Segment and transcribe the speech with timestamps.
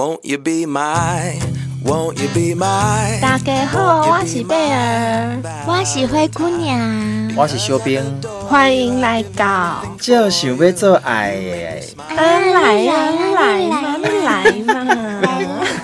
[0.00, 1.38] Won't you be my,
[1.84, 3.20] won't you be my?
[3.20, 5.36] 大家好，我是贝儿，
[5.66, 8.02] 我是灰姑娘，我是小兵，
[8.48, 12.94] 欢迎来到就想要做爱的，来呀
[13.34, 15.20] 来嘛来嘛，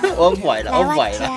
[0.17, 1.31] 我拐了，我拐了。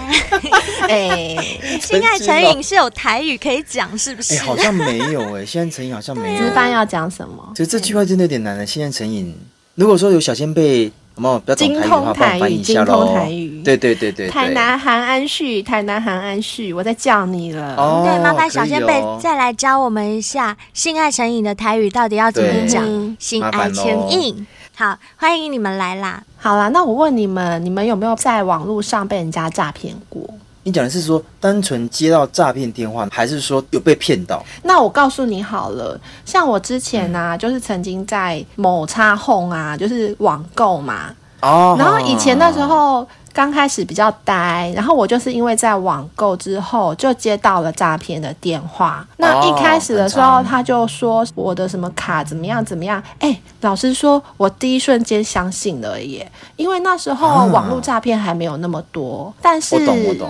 [0.88, 1.36] 哎，
[1.82, 4.36] 性爱成瘾是有台语可以讲，是不是？
[4.36, 6.46] 哎，好像没有哎，现在成瘾好像没有。
[6.46, 7.52] 一般要讲什么？
[7.54, 8.64] 其实这句话真的有点难了。
[8.64, 9.36] 现在成瘾，
[9.74, 10.90] 如果说有小仙贝。
[11.20, 12.86] 有没有比较懂台语的话，帮我翻译一下喽。
[12.86, 14.28] 精通台语，对对对对。
[14.28, 17.74] 台南韩安旭，台南韩安旭，我在叫你了。
[17.76, 23.16] 哦，对，麻烦小仙贝再来教我们一下性爱成瘾的台语到底要怎么讲？
[23.18, 26.22] 性爱成瘾，好，欢迎你们来啦。
[26.38, 30.22] 好啦，那我问你们，你们有没有在网络上被人家诈骗过？
[30.62, 34.44] 你讲的是说单纯接到诈骗电话，还是说有被骗到？
[34.62, 41.14] 那我告诉你好了，像我之前啊，嗯、就是曾经在某叉 Home 啊，就是网购嘛。
[41.40, 41.76] 哦。
[41.78, 43.06] 然后以前那时候。
[43.40, 49.02] 刚开始比较呆，然后我就是因为在网购之后就接到了诈骗的电话。
[49.16, 53.02] 那一开始的时候，他就说我的什么卡怎么样怎么样。
[53.18, 59.32] 哎，老实说，我第一瞬间相信了耶，因为那时候网络诈骗还没有那么多。
[59.40, 59.74] 但是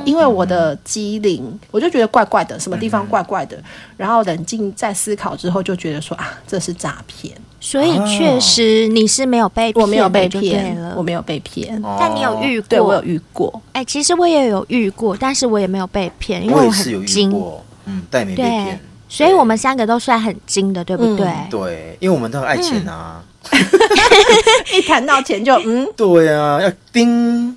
[0.05, 3.58] 因为我的机灵，我就觉得怪怪的，什么地方怪怪的。
[4.00, 7.36] 然后冷静再思考之后，就觉得说啊，这是诈骗。
[7.60, 12.66] 所以确实你是没有被骗，我没有被骗，我没有被骗，但你有遇过？
[12.66, 13.62] 对，我有遇过。
[13.74, 17.30] 哎，其实我也有遇过，但是我也没有被骗，因为我很精。
[17.84, 18.80] 嗯，但没被骗。
[19.06, 21.30] 所以我们三个都算很精的，对不对？
[21.50, 23.22] 对，因为我们都很爱钱啊。
[24.72, 27.54] 一谈到钱就嗯，对啊，要盯。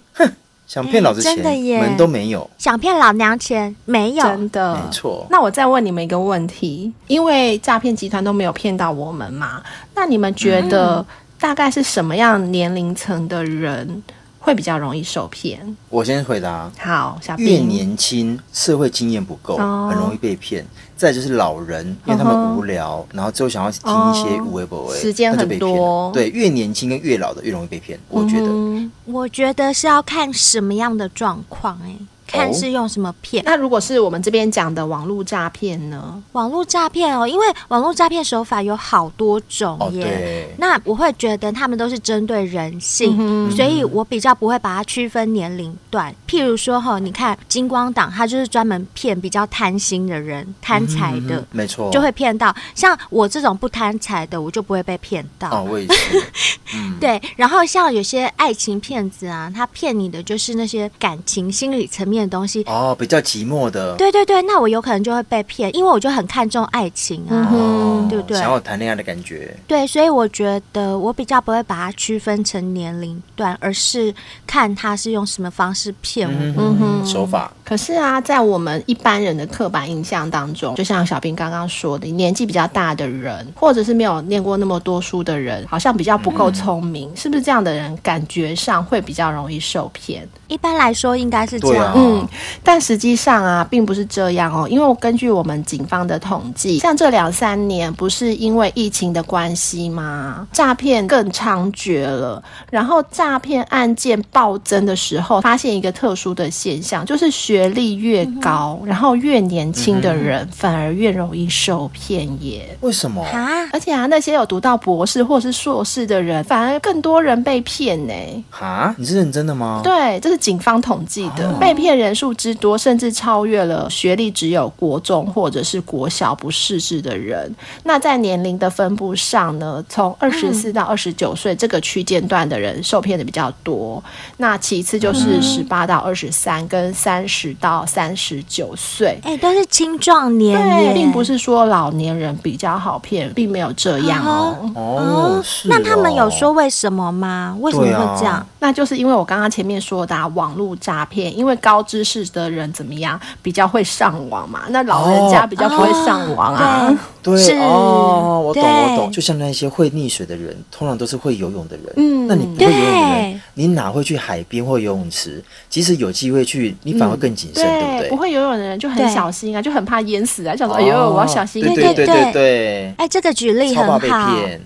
[0.74, 5.24] 想骗老子钱，真的耶，门都没有；想骗老娘钱，没有，真的，没错。
[5.30, 9.62] 那我再问你们一个问题，因为诈骗集团都没有骗到我们嘛？
[9.94, 11.06] 那你们觉得
[11.40, 14.02] 大概是什么样年龄层的人
[14.40, 15.78] 会比较容易受骗？
[15.90, 16.72] 我先回答。
[16.80, 20.66] 好，小越年轻，社会经验不够，哦、很容易被骗。
[21.04, 26.10] 再就是老人，因为他们无聊，哦、然后之后想要听一些无为不为，时间很多。
[26.14, 28.48] 对，越年轻跟越老的越容易被骗，我觉得。
[28.48, 31.94] 嗯、我觉得是要看什么样的状况哎。
[32.26, 33.44] 看是用什么骗？
[33.46, 36.22] 那如果是我们这边讲的网络诈骗呢？
[36.32, 40.48] 网络诈骗哦，因为网络诈骗手法有好多种耶。
[40.50, 46.14] 哦、那我会觉得他们都是针对人性，嗯、所以我比较不会把它区分年龄段。
[46.28, 52.56] 譬如说哈，你看金光党，他就是专门骗比较贪心的人、贪财的，没错，就会骗到。
[52.74, 55.50] 像我这种不贪财的，我就不会被骗到。
[55.52, 56.24] 哦，我也是。
[56.76, 62.23] 嗯、对，然后像有些爱情骗子啊，他骗你的就是那些感情、心理层面。
[62.30, 62.64] 东西。
[62.64, 68.38] 哦，比较寂寞的，对对对，那我有可能就会被骗，因为我就很看重爱情啊，嗯、对不对？
[68.38, 74.14] 想要谈恋爱的感觉，对，所以我觉得我比较不会把它区分成年龄段，而是
[74.46, 77.06] 看他是用什么方式骗我，嗯哼，嗯哼。
[77.06, 77.52] 手法。
[77.74, 90.30] 可是啊，在我们一般人的刻板印象当中，就像小兵刚刚说的，年纪比较大的人，或者是没有念过那么多书的人，好像比较不够聪明，嗯、是不是这样的人感觉上会比较容易受骗？
[90.48, 92.28] 一般来说应该是这样，啊、嗯，
[92.62, 94.68] 但实际上啊，并不是这样哦。
[94.70, 100.48] 因为我根据我们警方的统计，像这两三年不是因为疫情的关系吗？
[100.52, 112.78] 诈骗更猖獗了，然后诈骗案件暴增的时候，发现一个特殊的现象，就是学历越高，嗯、然后越年轻的人反而越容易受骗耶。
[112.82, 113.68] 为什么啊？
[113.74, 118.14] 而且啊，那些有读到博士或是硕士的人，反而更多人被骗呢？
[118.52, 118.94] 啊？
[119.00, 119.82] 你是认真的吗？
[119.84, 120.38] 对，这是。
[120.44, 127.50] 警方统计的被骗人数之多，甚至超越了学历只有国中或者是国小不识字的人。
[127.84, 134.04] 那在年龄的分布上呢，从二十四到二十九岁这个区间段的人受骗的比较多。
[134.36, 140.62] 那其次就是十八到二十三跟三十到三十九岁，哎，但是青壮年。
[140.62, 144.72] 对，并不是说老年人比较好骗，并没有这样哦。
[144.76, 145.68] 哦，是。
[145.68, 147.58] 那他们有说为什么吗？
[147.60, 148.46] 为什么会这样？
[148.60, 150.14] 那就是因为我刚刚前面说的。
[150.36, 154.62] 网络诈骗，因为高知识的人怎么样比较会上网嘛？
[154.70, 156.88] 那老人家比较不会上网啊。
[156.88, 159.12] 哦、对，哦，我懂，我懂。
[159.12, 161.94] 就像那些会溺水的人，通常都是会游泳的人。
[161.96, 165.44] 嗯，那你不会游泳的人，你哪会去海边或游泳池？
[165.70, 168.10] 即使有机会去，你反而更谨慎，嗯、对，对不对？
[168.10, 171.64] 不会游泳的人就很小心啊，就很怕淹死啊，想说哎呦，我要小心。
[171.64, 172.94] 对对对对对。
[172.98, 174.00] 哎，这个举例很好，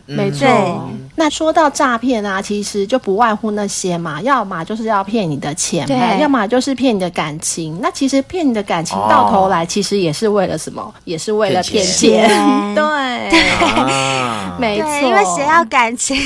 [0.07, 0.47] 没错。
[1.15, 7.79] 那说到诈骗啊，其实就不外乎那些嘛，要么就是要骗你的钱，对要么就是骗你的感情。
[7.81, 10.93] 那其实骗你的感情到头来，其实也是为了什么？
[11.05, 12.29] 也是为了骗钱。
[12.47, 12.83] 钱对，
[13.65, 14.89] 啊、 没错。
[15.01, 16.17] 因为谁要感情？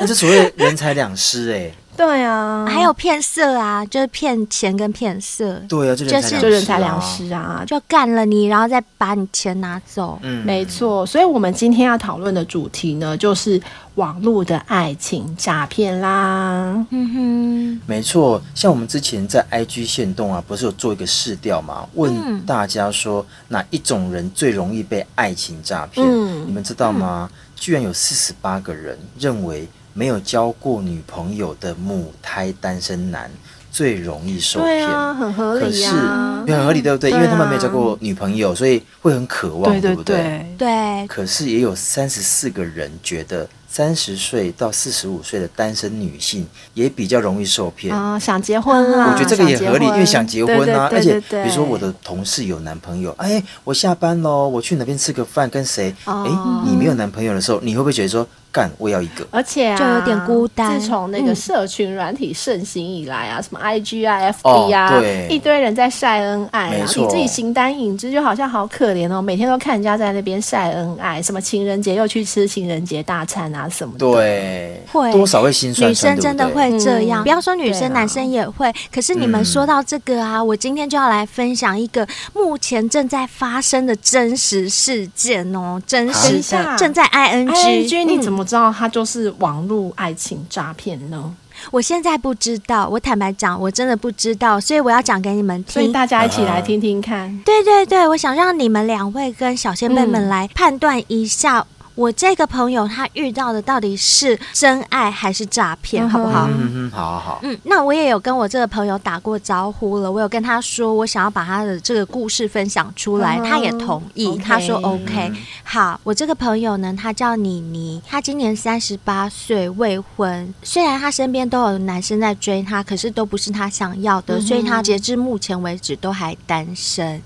[0.00, 1.70] 那就所谓人财两失哎。
[1.94, 5.54] 对啊，还有骗色啊，就是骗钱跟骗色。
[5.68, 10.18] 对啊，就是就人财两失啊，就干了你，然后再把你钱拿走。
[10.22, 11.04] 嗯，没错。
[11.04, 13.60] 所以我们今天要讨论的主题呢，就是
[13.96, 16.74] 网络的爱情诈骗啦。
[16.90, 18.42] 嗯哼，没错。
[18.54, 26.04] 像我们之前在 IG 限动啊，不是有做一个试调嘛，问大家说哪一种人最容易被爱情诈骗？
[26.06, 27.30] 嗯，你们知道吗？
[27.30, 29.68] 嗯、居然有四十八个人认为。
[29.94, 33.30] 没有交过女朋友的母胎单身男
[33.70, 37.10] 最容易受骗，很合理啊，很合理，对不对？
[37.10, 40.46] 因为他们没有交过女朋友，所以会很渴望，对不对？
[40.58, 41.06] 对。
[41.06, 43.48] 可是也有三十四个人觉得。
[43.74, 55.94] 三十岁到四十五岁的单身女性也比较容易受骗啊，想结婚啊，我觉得这个也合理，因为想结婚啊，而且比如说我的同事有男朋友，哎，我下班喽，我去哪边吃个饭，跟谁？
[56.04, 56.28] 哎，
[56.66, 59.26] 你没有男朋友的时候，你会不会觉得说，干，我要一个？
[59.30, 60.78] 而且就有点孤单。
[60.78, 73.66] 自从那个社群软体盛行以来啊，什么 IG 啊、FB 啊，一堆人在晒恩爱，你自己形单影只，就好像好可怜哦，每天都看人家在那边晒恩爱，什么情人节又去吃情人节大餐啊。
[73.68, 77.22] 什么的对，会多少会心酸，女生真的会这样。
[77.22, 78.70] 不要说女生，男生也会。
[78.92, 88.02] 可是你们说到这个啊，我今天就要来分享一个目前正在发生的真实事件哦，真实的正在 ing。
[88.04, 91.34] 你怎么知道他就是网络爱情诈骗呢？
[91.70, 95.72] 我现在不知道，我坦白讲，我真的不知道，所以我要讲给你们听。
[95.74, 97.38] 所以大家一起来听听看。
[97.44, 101.66] 对对对，我想让你们两位跟小仙贝们来判断一下。
[101.94, 106.48] 我这个朋友他遇到的到底是真爱还是诈骗，嗯、好不好？
[106.50, 107.40] 嗯嗯，好好好。
[107.42, 115.30] 嗯，那我也有跟我这个朋友打过招呼了，我有跟他说我想要把他的这个故事分享出来，嗯、他也同意，okay, 他说 OK。
[115.34, 120.54] 嗯、好，我这个朋友呢，他叫妮妮，他今年三十八岁，未婚。
[120.62, 127.20] 虽然他身边都有男生在追他，可是都不是他想要的，嗯、所以他截至目前为止都还单身。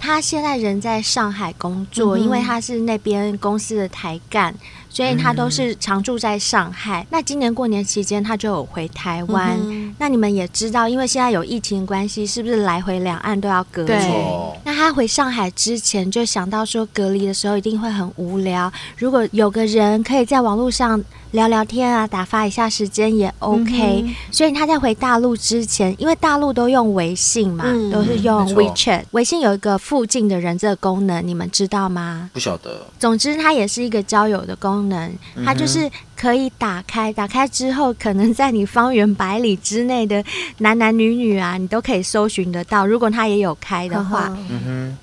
[0.00, 4.52] 他现在人在上海工作，嗯、因为他是那边公司的台干。
[4.90, 7.02] 所以他都是常住在上海。
[7.02, 9.56] 嗯、那今年过年期间，他就有回台湾。
[9.62, 13.88] 嗯、那你们也知道，因为现在有疫情关系，是不是来回两岸都要隔离？
[13.88, 18.70] 对那他回上海之前就想到说，隔离的时候一定会很无聊。
[18.98, 24.02] 如果有个人可以在网络上聊聊天啊，打发一下时间也 OK。
[24.04, 29.04] 嗯、所以他在回大陆之前，因为大陆都用微信嘛，嗯、都是用 WeChat。
[29.12, 32.30] 微信有一个附近的人这个功能，你们知道吗？
[32.32, 32.86] 不晓得。
[32.98, 34.79] 总之，它也是一个交友的功能。
[34.80, 35.90] 功能，它就是
[36.20, 40.22] 可以打开，打开之后，可能在你方圆百里之内的
[40.58, 42.86] 男男女女啊，你都可以搜寻得到。
[42.86, 44.36] 如果他也有开的话，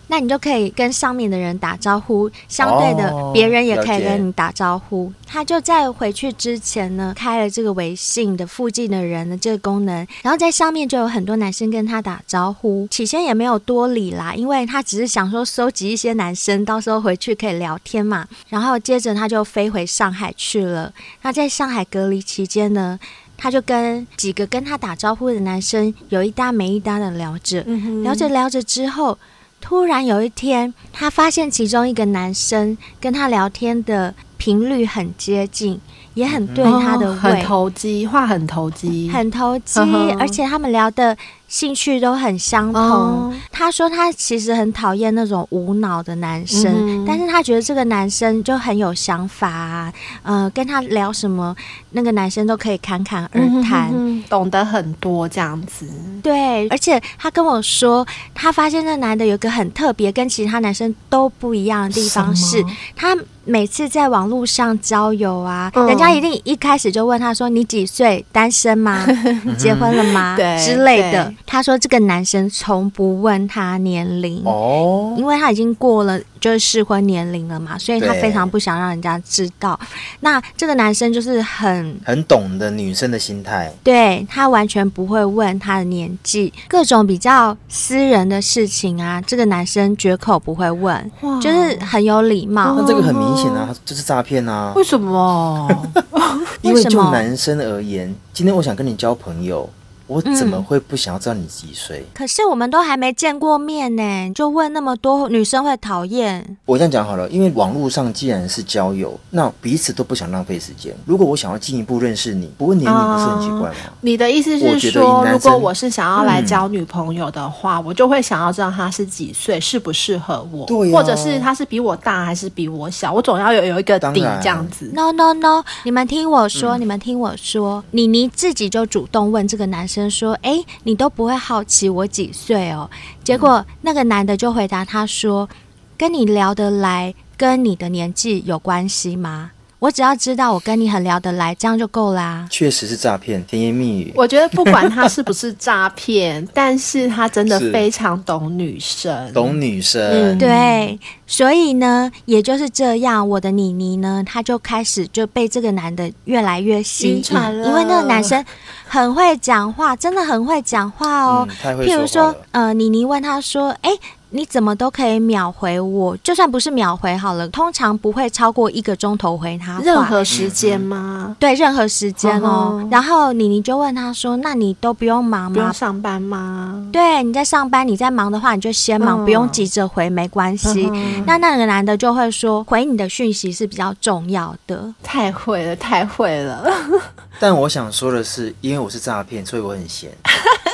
[0.10, 2.30] 那你就可以跟上面的人打招呼。
[2.48, 5.12] 相对的，别人也可以跟你打招呼。
[5.26, 12.88] 他就在回去之前呢，开了这个微信的附近的人的这个功能，然后在上面就有很多男生跟他打招呼。
[12.92, 18.28] 起先也没有多理啦，因为他只是想说收集一些男生，到时候回去可以聊天嘛。
[18.50, 20.94] 然后接着他就飞回上海去了。
[21.22, 23.00] 那在上海隔离期间呢，
[23.36, 29.18] 他就跟几个跟他打招呼的男生有一搭没一搭的聊着，嗯、聊着聊着之后，
[29.60, 34.14] 突然有一天，他发现其中一个男生跟他聊天的。
[34.40, 35.82] 频率很接近，
[36.14, 39.82] 也很对他的胃，哦、很投机，话很投机，很投机，
[40.20, 41.18] 而且他们聊的。
[41.48, 42.82] 兴趣都很相同。
[42.82, 43.34] Oh.
[43.52, 47.06] 他说他其实很讨厌那种无脑的男生，mm hmm.
[47.08, 51.56] 但是他觉得这个男生就很有想法啊，呃，跟他聊什么，
[51.92, 54.30] 那个男生都可以侃侃而谈，mm hmm.
[54.30, 55.88] 懂得很多这样子。
[56.22, 62.64] 对，而且他跟我说，他发现那男的有个很特别，跟其他男生都不一样的地方是，
[62.96, 68.26] 他每次在网络上交友啊，嗯、人家一定一开始就问他说：“你几岁？
[68.32, 69.08] 单身吗？
[69.58, 71.34] 结婚了吗？” 对之类的。
[71.46, 79.80] 他说：“这个男生从不问他年龄哦，因为他已经过了就是适婚年龄了嘛，所以他非常不想让人家知道。
[80.20, 92.76] 那这个男生就是很很懂得女生的心态，对，他完全不会问他的年纪，各种比较私人的事情啊，这个男生绝口不会问，就是很有礼貌。
[92.78, 94.74] 那这个很明显啊，这是诈骗啊！
[94.76, 95.68] 为什么？
[96.62, 99.70] 因为就男生而言，今天我想跟你交朋友。”
[100.08, 102.06] 我怎么会不想要知道你几岁？
[102.14, 106.58] 可是我们都还没见过面呢，就问那么多，女生会讨厌。
[106.66, 110.96] 我这样讲好了，因为网络上既然是交友，那彼此都不想浪费时间。
[111.06, 113.76] 如果我想要进一步认识你，不问年龄不是很奇怪吗？
[113.88, 124.90] 哦，你的意思是说，如果我是想要来交女朋友的话，嗯，我就会想要知道她是几岁，适不适合我，对啊，或者是她是比我大还是比我小，我总要有有一个底这样子。
[124.94, 132.90] No No No，你们听我说，嗯，你们听我说，妮妮自己就主动问这个男生说：“哎，欸。”你都不会好奇我几岁哦？
[133.24, 135.50] 结果那个男的就回答他说
[135.98, 142.48] ：“跟你聊得来，跟你的年纪有关系吗？”我只要知道我跟你很聊得来，这样就够啦。
[142.50, 144.12] 确实是诈骗，甜言蜜语。
[144.16, 150.02] 我觉得不管他是不是诈骗， 但是他真的非常懂女生，懂女生。
[150.02, 151.00] 嗯，对。
[151.28, 157.24] 所以呢，也就是这样，我的妮妮呢，她就开始就被这个男的越来越吸引，
[157.64, 158.44] 因为那个男生
[158.88, 161.46] 很会讲话，真的很会讲话哦。
[161.48, 161.98] 嗯，太会说话了。
[161.98, 163.92] 譬如说，呃，妮妮问他说：“哎。”
[164.30, 169.80] 你怎么都可以秒回我，就算不是秒回好了，通常不会超过一个钟头回他。
[169.84, 171.36] 任何时间吗？
[171.40, 172.86] 对，任何时间哦。
[172.92, 175.54] 然后妮妮就问他说：“那你都不用忙吗？
[175.54, 180.92] 不用上班吗？”对，你在上班，你在忙的话，你就先忙，不用急着回，没关系。
[181.26, 186.70] 那那个男的就会说：“回你的讯息是比较重要的。”太会了，太会了。
[187.40, 190.12] 但我想说的是，因为我是诈骗，所以我很闲。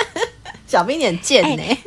[0.67, 1.61] 小兵你很贱呢。
[1.61, 1.77] 欸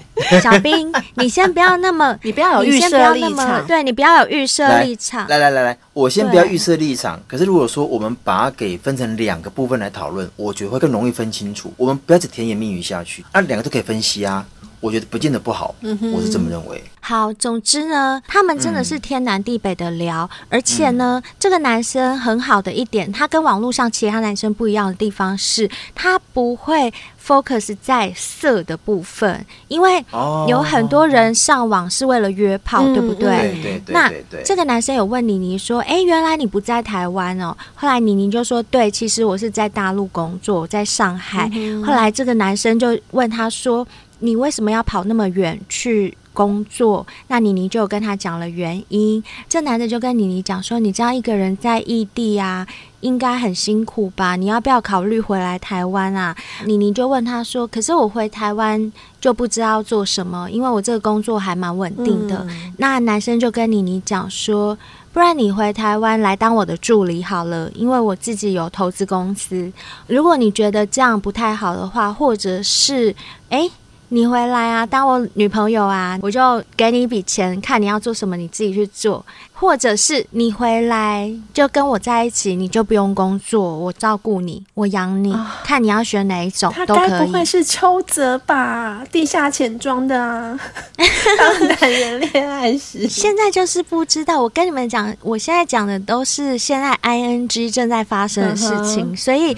[0.40, 5.26] 小兵，你先不要那么， 你不要有预设立场，对，你不要有预设立场。
[5.28, 7.20] 来来来来，我先不要预设立场。
[7.26, 11.72] 可是如果说我们把它给分成两个部分来讨论，我觉得会更容易分清楚。
[11.76, 14.46] 我们不要只甜言蜜语下去，啊，两个都可以分析啊。
[14.82, 16.82] 我觉得不见得不好，嗯、我是这么认为。
[16.98, 26.92] 好，总之呢，他们真的是天南地北的聊，嗯、而且呢，这个男生很好的一点，他跟网络上其他男生不一样的地方是，他不会
[27.24, 30.04] focus 在色的部分，因为
[30.48, 33.52] 有很多人上网是为了约炮，哦、对不对？
[33.52, 33.94] 对对对，对。
[33.94, 34.12] 那
[34.44, 41.48] 这个男生有问妮妮说：“哎，原来你不在台湾哦？”后来妮妮就说：“对，其实我是在大陆工作，在上海。
[41.52, 43.86] 嗯”后来这个男生就问他说。
[44.22, 47.04] 你为什么要跑那么远去工作？
[47.26, 49.22] 那妮妮就跟他讲了原因。
[49.48, 52.64] 这男的就跟妮妮讲说：“你这样一个人在异地啊，
[53.00, 54.36] 应该很辛苦吧？
[54.36, 62.46] 你要不要考虑回来台湾啊？”妮妮就问他说：“可是我回台湾就不知道做什么，因为我这个工作还蛮稳定的。
[62.48, 64.78] 嗯”那男生就跟妮妮讲说
[65.12, 69.70] ：“不然你回台湾来当我的助理好了，因为我自己有投资公司。
[70.06, 73.14] 如果你觉得这样不太好的话，或者是
[73.50, 73.70] 诶……
[74.14, 79.24] 你回来啊，当我女朋友啊，我就给你一笔钱，看你要做什么，你自己去做。
[79.52, 87.08] 或者是你回来就跟我在一起，你就不用工作，我照顾你，我养你，哦，看你要选哪一种都可以。
[87.08, 89.04] 他该不会是邱泽吧？
[89.12, 90.58] 地下钱庄的啊，
[91.38, 94.42] 当男人恋爱时，现在就是不知道。
[94.42, 99.56] 我跟你们讲，我现在讲的都是现在 ing 正在发生的事情，所以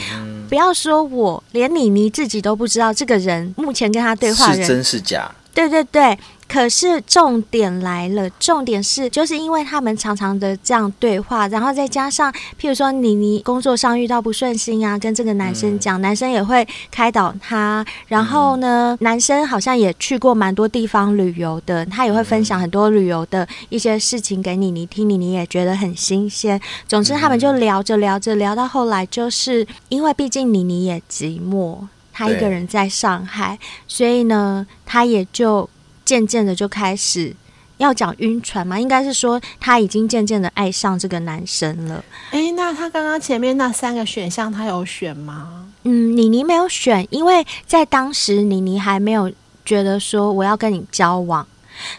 [0.48, 5.30] 不要说我，连妮妮自己都不知道这个人目前跟他对话的人是真是假。
[5.54, 6.18] 对对对。
[6.46, 17.84] 可是重点来了，重点是就是因为他们常常的这样对话，然后再加上，譬如说妮妮工作上遇到不顺心啊，跟这个男生讲，嗯、男生也会开导他。
[18.08, 26.60] 然后呢，嗯、男生好像也去过蛮多地方旅游的，他也会分享很多旅游的一些事情给妮妮听，妮妮也觉得很新鲜。
[26.86, 31.78] 总之，他们就聊着聊着聊到后来，就是因为毕竟妮妮也寂寞，
[32.12, 33.58] 她一个人在上海，
[33.88, 35.68] 所以呢，他也就。
[36.04, 37.34] 渐渐的就开始
[37.78, 42.04] 要讲晕船嘛，应该是说他已经渐渐的爱上这个男生了。
[42.30, 45.66] 诶，那他刚刚前面那三个选项他有选吗？
[45.82, 49.30] 嗯，妮妮没有选，因为在当时妮妮还没有
[49.64, 51.46] 觉得说我要跟你交往。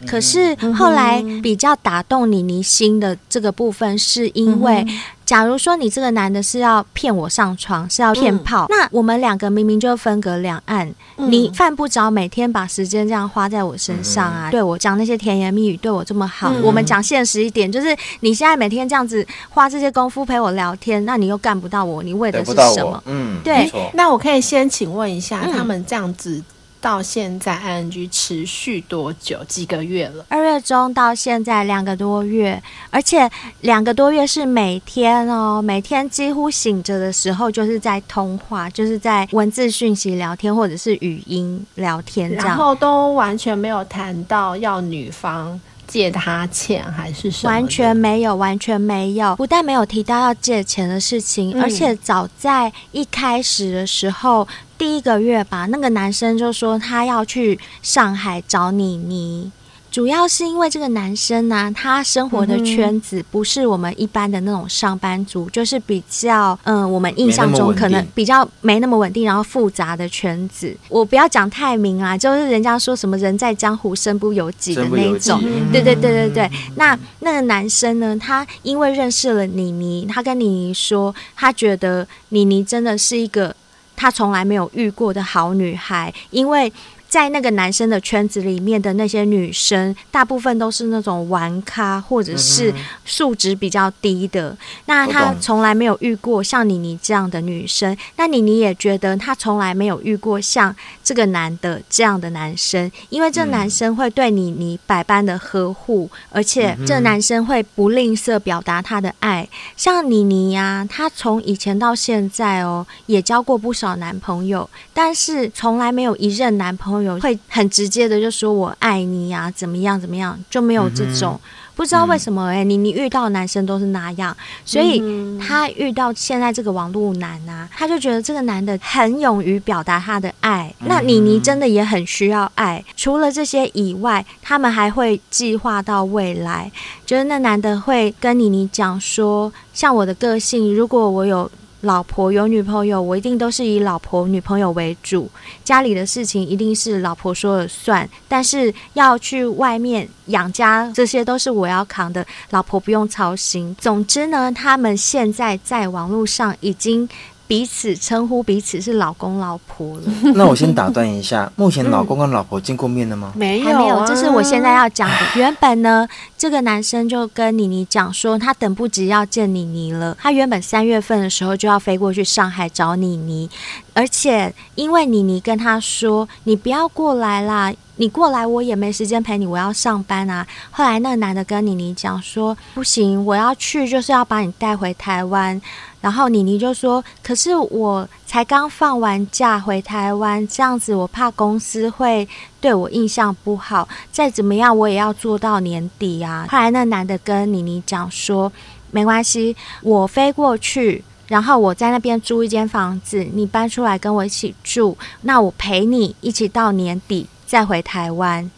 [0.07, 4.85] 可是后来比较打动妮妮心的这个部分，是因为。
[5.25, 16.51] 假如说你这个男的是要骗我上床，是要骗炮，嗯，那我们两个明明就分隔两岸，嗯，你犯不着每天把时间这样花在我身上啊，嗯，对我讲那些甜言蜜语，对我这么好。
[16.53, 23.01] 嗯，我们讲现实一点，就是你现在每天这样子花这些功夫陪我聊天，那你又干不到我，你为的是什么？
[23.05, 23.71] 嗯，对。
[23.93, 26.43] 那我可以先请问一下，嗯，他们这样子。
[26.85, 29.43] 到现在，ing 持续多久？
[29.45, 30.23] 几个月了？
[30.29, 32.61] 二月中到现在两个多月，
[32.91, 33.27] 而且
[33.61, 45.59] 两个多月是每天哦，每天几乎醒着的时候就是在通话，就是在文字讯息聊天或者是语音聊天这样，然后都完全没有谈到要女方。
[45.87, 47.53] 借他钱还是什么？
[47.53, 49.35] 完全没有，完全没有。
[49.35, 59.51] 不但没有提到要借钱的事情，嗯、而且早在一开始的时候第一个月吧，那个男生就说他要去上海找妮妮。
[59.91, 70.75] 主要是因为这个男生呢、啊，他生活的圈子不是我们一般的那种上班族，嗯、就是比较嗯，我们印象中可能比较没那么稳定，然后复杂的圈子。
[70.89, 75.39] 我不要讲太明啊，就是人家说什么人在江湖身不由己的那种。
[75.71, 76.51] 对对对对对。
[76.75, 83.55] 那那个男生呢，他因为认识了妮妮，他跟妮妮说，他觉得妮妮真的是一个
[83.95, 86.71] 他从来没有遇过的好女孩，因为。
[87.15, 92.73] 在那个男生的圈子里面的那些女生，大部分都是那种玩咖或者是
[93.05, 94.49] 素质比较低的。
[94.49, 94.57] 嗯、
[94.87, 97.95] 那他从来没有遇过像妮妮这样的女生。
[98.17, 109.47] 那妮妮也觉得他从来没有遇过像这个男的这样的男生，因为这男生会对妮妮百般的呵护，而且这男生会不吝啬表达他的爱。
[109.77, 117.04] 像妮妮呀，她从以前到现在哦，也交过不少男朋友，但是从来没有一任男朋友。
[117.05, 124.35] 有会很直接的就说我爱你呀、啊，怎么样怎么样，就没有这种、嗯、不知道为什么哎、欸，你你遇到男生都是那样，
[124.65, 125.01] 所以
[125.39, 132.83] 他遇到现在这个网络男啊，他就觉得这个男的很勇于表达他的爱，那妮妮真的也很需要爱。
[132.95, 136.71] 除了这些以外，他们还会计划到未来，
[137.05, 141.49] 就是那男的会跟妮妮讲说，像我的个性，如果我有。
[141.85, 145.29] 老婆有女朋友，我一定都是以老婆女朋友为主，
[145.63, 148.09] 家里的事情一定是老婆说了算。
[148.27, 153.75] 但是要去外面养家，这些都是我要扛的，老婆不用操心。
[153.79, 157.07] 总之呢，他们现在在网络上已经。
[157.47, 160.03] 彼此称呼彼此是老公老婆了。
[160.33, 163.31] 那我先打断一下， 目前老公跟老婆见过面了吗？
[163.35, 164.05] 没有，还没有。
[164.05, 165.15] 这是我现在要讲的。
[165.35, 170.17] 原本呢，这个男生就跟妮妮讲说，他等不及要见妮妮了。
[170.19, 173.49] 他原本三月份的时候就要飞过去上海找妮妮，
[173.93, 185.61] 而且因为妮妮跟他说：“你不要过来啦，你过来我也没时间陪你，我要上班啊。”后来那个男的跟妮妮讲说：“不行，我要去，就是要把你带回台湾。”
[186.05, 192.29] 然后妮妮就说：“可是我才刚放完假回台湾，这样子我怕公司会
[192.61, 193.89] 对我印象不好。
[194.11, 198.53] 再怎么样，我也要做到年底啊。”后来那男的跟妮妮讲说
[198.93, 208.51] ：“没关系，我飞过去，然后我在那边租一间房子，你搬出来跟我一起住，那我陪你一起到年底再回台湾。”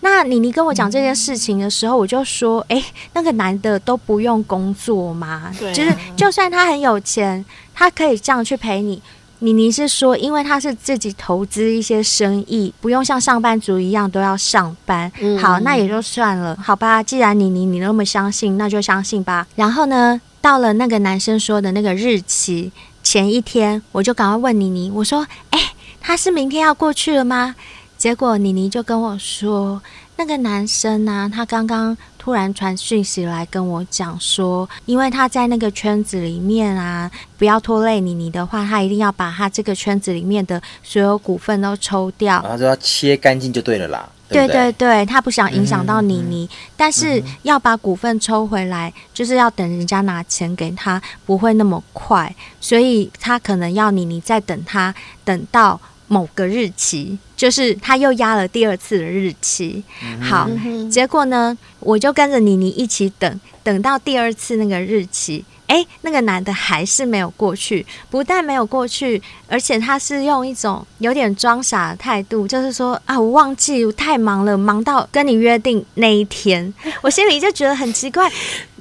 [0.00, 2.82] 那妮妮跟我讲这件事情的时候，我就说：“哎，
[3.14, 5.52] 那个男的都不用工作吗？
[5.74, 9.02] 就是就算他很有钱，他可以这样去陪你。”
[9.40, 15.10] 妮妮是说，因为他是自己投资一些生意，不用像上班族一样都要上班。
[15.20, 15.38] 嗯。
[15.38, 17.00] 好，那也就算了，好吧。
[17.00, 19.46] 既然妮妮你那么相信，那就相信吧。
[19.54, 22.72] 然后呢，到了那个男生说的那个日期
[23.04, 27.54] 前一天，我就赶快问妮妮，我说：“哎，他是明天要过去了吗？”
[27.98, 29.82] 结果妮妮就跟我说，
[30.16, 44.08] 那个男生呢、啊，他刚刚突然传讯息来跟我讲说，因为他在那个圈子里面啊，不要拖累妮妮的话，他一定要把他这个圈子里面的所有股份都抽掉，然后就要切干净就对了啦。
[44.28, 55.80] 对对，对对，他不想影响到妮妮，嗯、但是要把股份抽回来，就是要等人家拿钱给他，不会那么快，所以他可能要妮妮再等他，等到。
[56.10, 59.82] 某个日期，就是他又压了第二次的日期。
[60.20, 60.50] 好，
[60.90, 65.44] 结果呢，我就跟着妮妮一起等，等到第二次那个日期。
[65.68, 78.30] 哎，那个男的还是没有过去，不但没有过去，而且他是用一种有点装傻的态度，就是说啊，我忘记，我太忙了，忙到跟你约定那一天， 我心里就觉得很奇怪。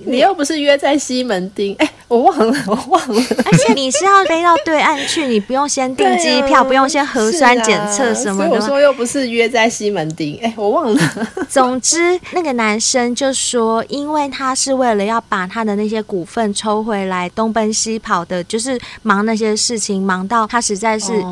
[0.06, 3.21] 你又不是约在西门町，哎，我忘了，我忘了。
[3.45, 8.52] 而且你是要飞到对岸去，你不用先订机票，不用先核酸检测什么的。
[8.52, 11.28] 我说又不是约在西门町，哎，我忘了。
[11.50, 16.77] 总之，那个男生就说，因为他是为了要把他的那些股份抽。
[16.84, 21.24] 回来东奔西跑的，就是忙那些事情，忙到他实在是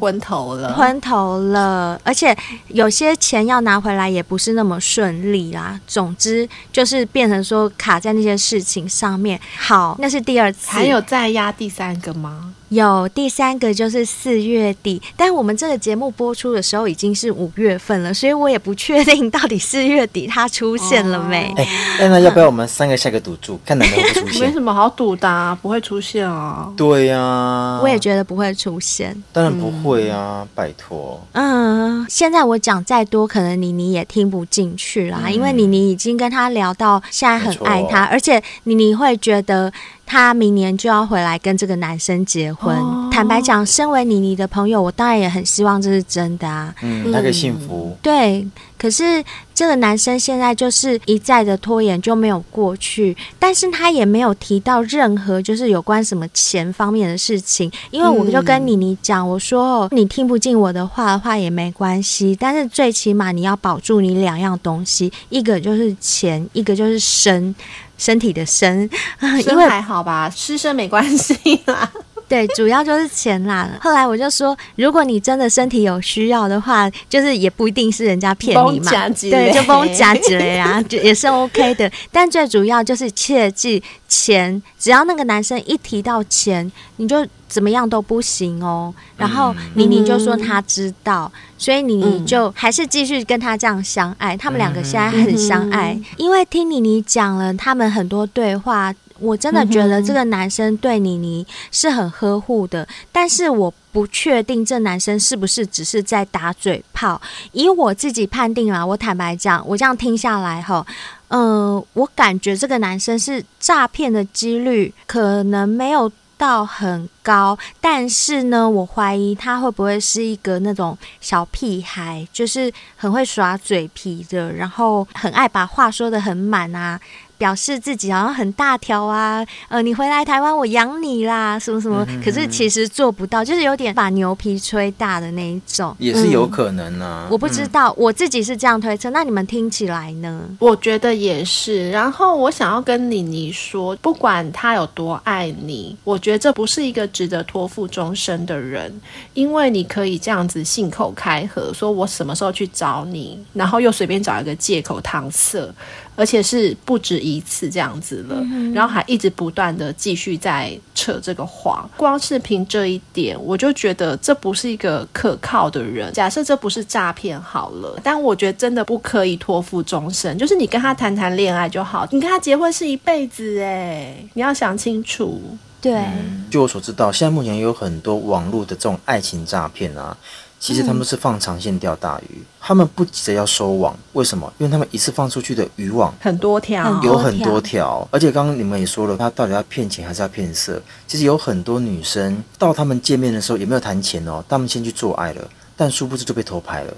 [0.00, 2.00] 昏头了，昏头了。
[2.04, 2.36] 而且
[2.68, 5.78] 有些钱要拿回来也不是那么顺利啦。
[5.86, 9.40] 总之就是变成说卡在那些事情上面。
[9.58, 12.54] 好，那是第二次，还有再压第三个吗？
[12.74, 21.54] 有第三个就是四月底，但我们这个节目播出的时候已经是五月份了，所以我也不确定到底四月底他出现了没。
[21.56, 21.64] 哎、
[22.00, 24.40] 哦，那要不要我们三个下个赌注，看能不能出现？
[24.40, 26.70] 没什么好赌的、啊，不会出现啊。
[26.76, 29.16] 对呀、啊，我也觉得不会出现。
[29.32, 31.20] 当然不会啊，嗯、拜托。
[31.32, 39.72] 嗯，现在我讲再多，可能妮妮也听不进去啦，嗯、因为妮妮已经跟他聊到现在很爱他，而且妮妮会觉得。
[40.06, 46.74] 他明年就要回来跟这个男生结婚，哦、坦白讲，身为妮妮的朋友，我当然也很希望这是真的啊。
[46.82, 47.96] 嗯，那个幸福。
[48.02, 53.16] 对，可是这个男生现在就是一再的拖延，就没有过去。
[53.38, 57.70] 但是他也没有提到任何就是有关什么钱方面的事情。
[57.90, 67.54] 因为我就跟妮妮讲，我说哦，你听不进我的话的话也没关系，但是最起码你要保住你两样东西，一个就是钱，一个就是身。
[67.98, 68.88] 身体的身，
[69.48, 71.90] 因为还好吧，失身没关系啦。
[72.26, 73.68] 对，主要就是钱啦。
[73.82, 78.90] 后来我就说，如果你真的身体有需要的话，就是也不一定是人家骗你嘛。
[79.30, 81.90] 对，就帮我加几类啊， 就也是 OK 的。
[82.10, 88.92] 但最主要就是切记钱，只要那个男生一提到钱，你就怎么样都不行哦。
[89.16, 94.36] 然后妮妮就说他知道，嗯、所以妮妮就还是继续跟他这样相爱。
[94.36, 98.92] 他们两个现在很相爱，嗯、因为听妮妮讲了他们很多对话。
[99.20, 107.22] 我真的觉得这个男生对妮妮是很呵护的，但是我不确定这男生是不是只是在打嘴炮。
[107.52, 110.84] 以我自己判定啦，我坦白讲，我这样听下来哈，
[111.28, 116.10] 嗯、呃，我感觉这个男生是诈骗的几率可能没有
[116.44, 127.00] 到很高，但是呢，我怀疑他会不会是一个那种小屁孩，就是很会耍嘴皮的，然后很爱把话说得很满啊。
[127.36, 137.24] 表示自己好像很大条啊，呃，你回来台湾我养你啦，什么什么，可是其实做不到，就是有点把牛皮吹大的那一种，也是有可能啊。
[137.26, 140.42] 嗯、我不知道，嗯、我自己是这样推测，那你们听起来呢？
[140.58, 141.90] 我觉得也是。
[141.90, 148.92] 然后我想要跟妮妮说，不管他有多爱你，我觉得这不是一个值得托付终身的人，
[149.34, 155.72] 因为你可以这样子信口开河，说我什么时候去找你，然后又随便找一个借口搪塞。
[156.16, 161.88] 而且是不止一次这样子了，嗯、然后还一直不断的继续在扯这个谎。
[161.96, 166.12] 光是凭这一点，我就觉得这不是一个可靠的人。
[166.12, 170.36] 假设这不是诈骗好了，但我觉得真的不可以托付终身。
[170.38, 175.40] 就是你跟他谈谈恋爱就好，你跟他结婚是一辈子哎，你要想清楚。
[175.80, 176.02] 对，
[176.50, 180.16] 据我所知道，现在目前有很多网络的这种爱情诈骗啊。
[180.64, 184.50] 其实他们是放长线钓大鱼，嗯、他们不急着要收网，为什么？
[184.56, 190.80] 因为他们一次放出去的渔网很多条，有很多条，而且刚刚你们也说了，他到底要骗钱还是要骗色？
[191.06, 195.46] 其实有很多女生到他们见面的时候也没有谈钱哦，他们先去做爱了，
[195.76, 196.94] 但殊不知就被偷拍了，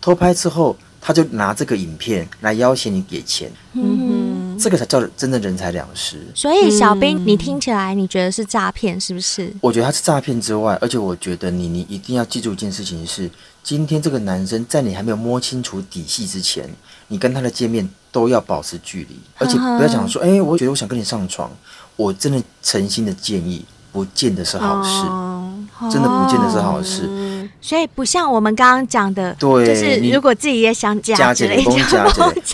[0.00, 0.76] 偷拍之后。
[1.00, 4.27] 他就拿这个影片来要挟你给钱，嗯哼，
[4.58, 6.18] 这个才叫真正人财两失。
[6.34, 9.52] 所以小兵，嗯、你听起来你觉得是诈骗是不是？
[9.60, 13.30] 我觉得他是诈骗之外，而且我觉得你你一定要记住一件事情是：
[13.62, 16.68] 今天这个男生在你还没有摸清楚底细之前，
[17.06, 21.50] 你跟他的见面都要保持距离，而且不要讲说，哎、欸，我觉得我想跟你上床，
[21.96, 25.54] 我真的诚心的建议，不见得是好事，哦、
[25.90, 27.04] 真的不见得是好事。
[27.06, 27.24] 哦
[27.60, 31.72] 所以不像我们刚刚讲的，对，就是如果自己也想加之类，或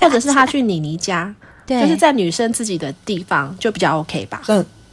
[0.09, 1.35] 者是他去妮妮家，
[1.67, 4.43] 对，就是在女生自己的地方就比较 OK 吧。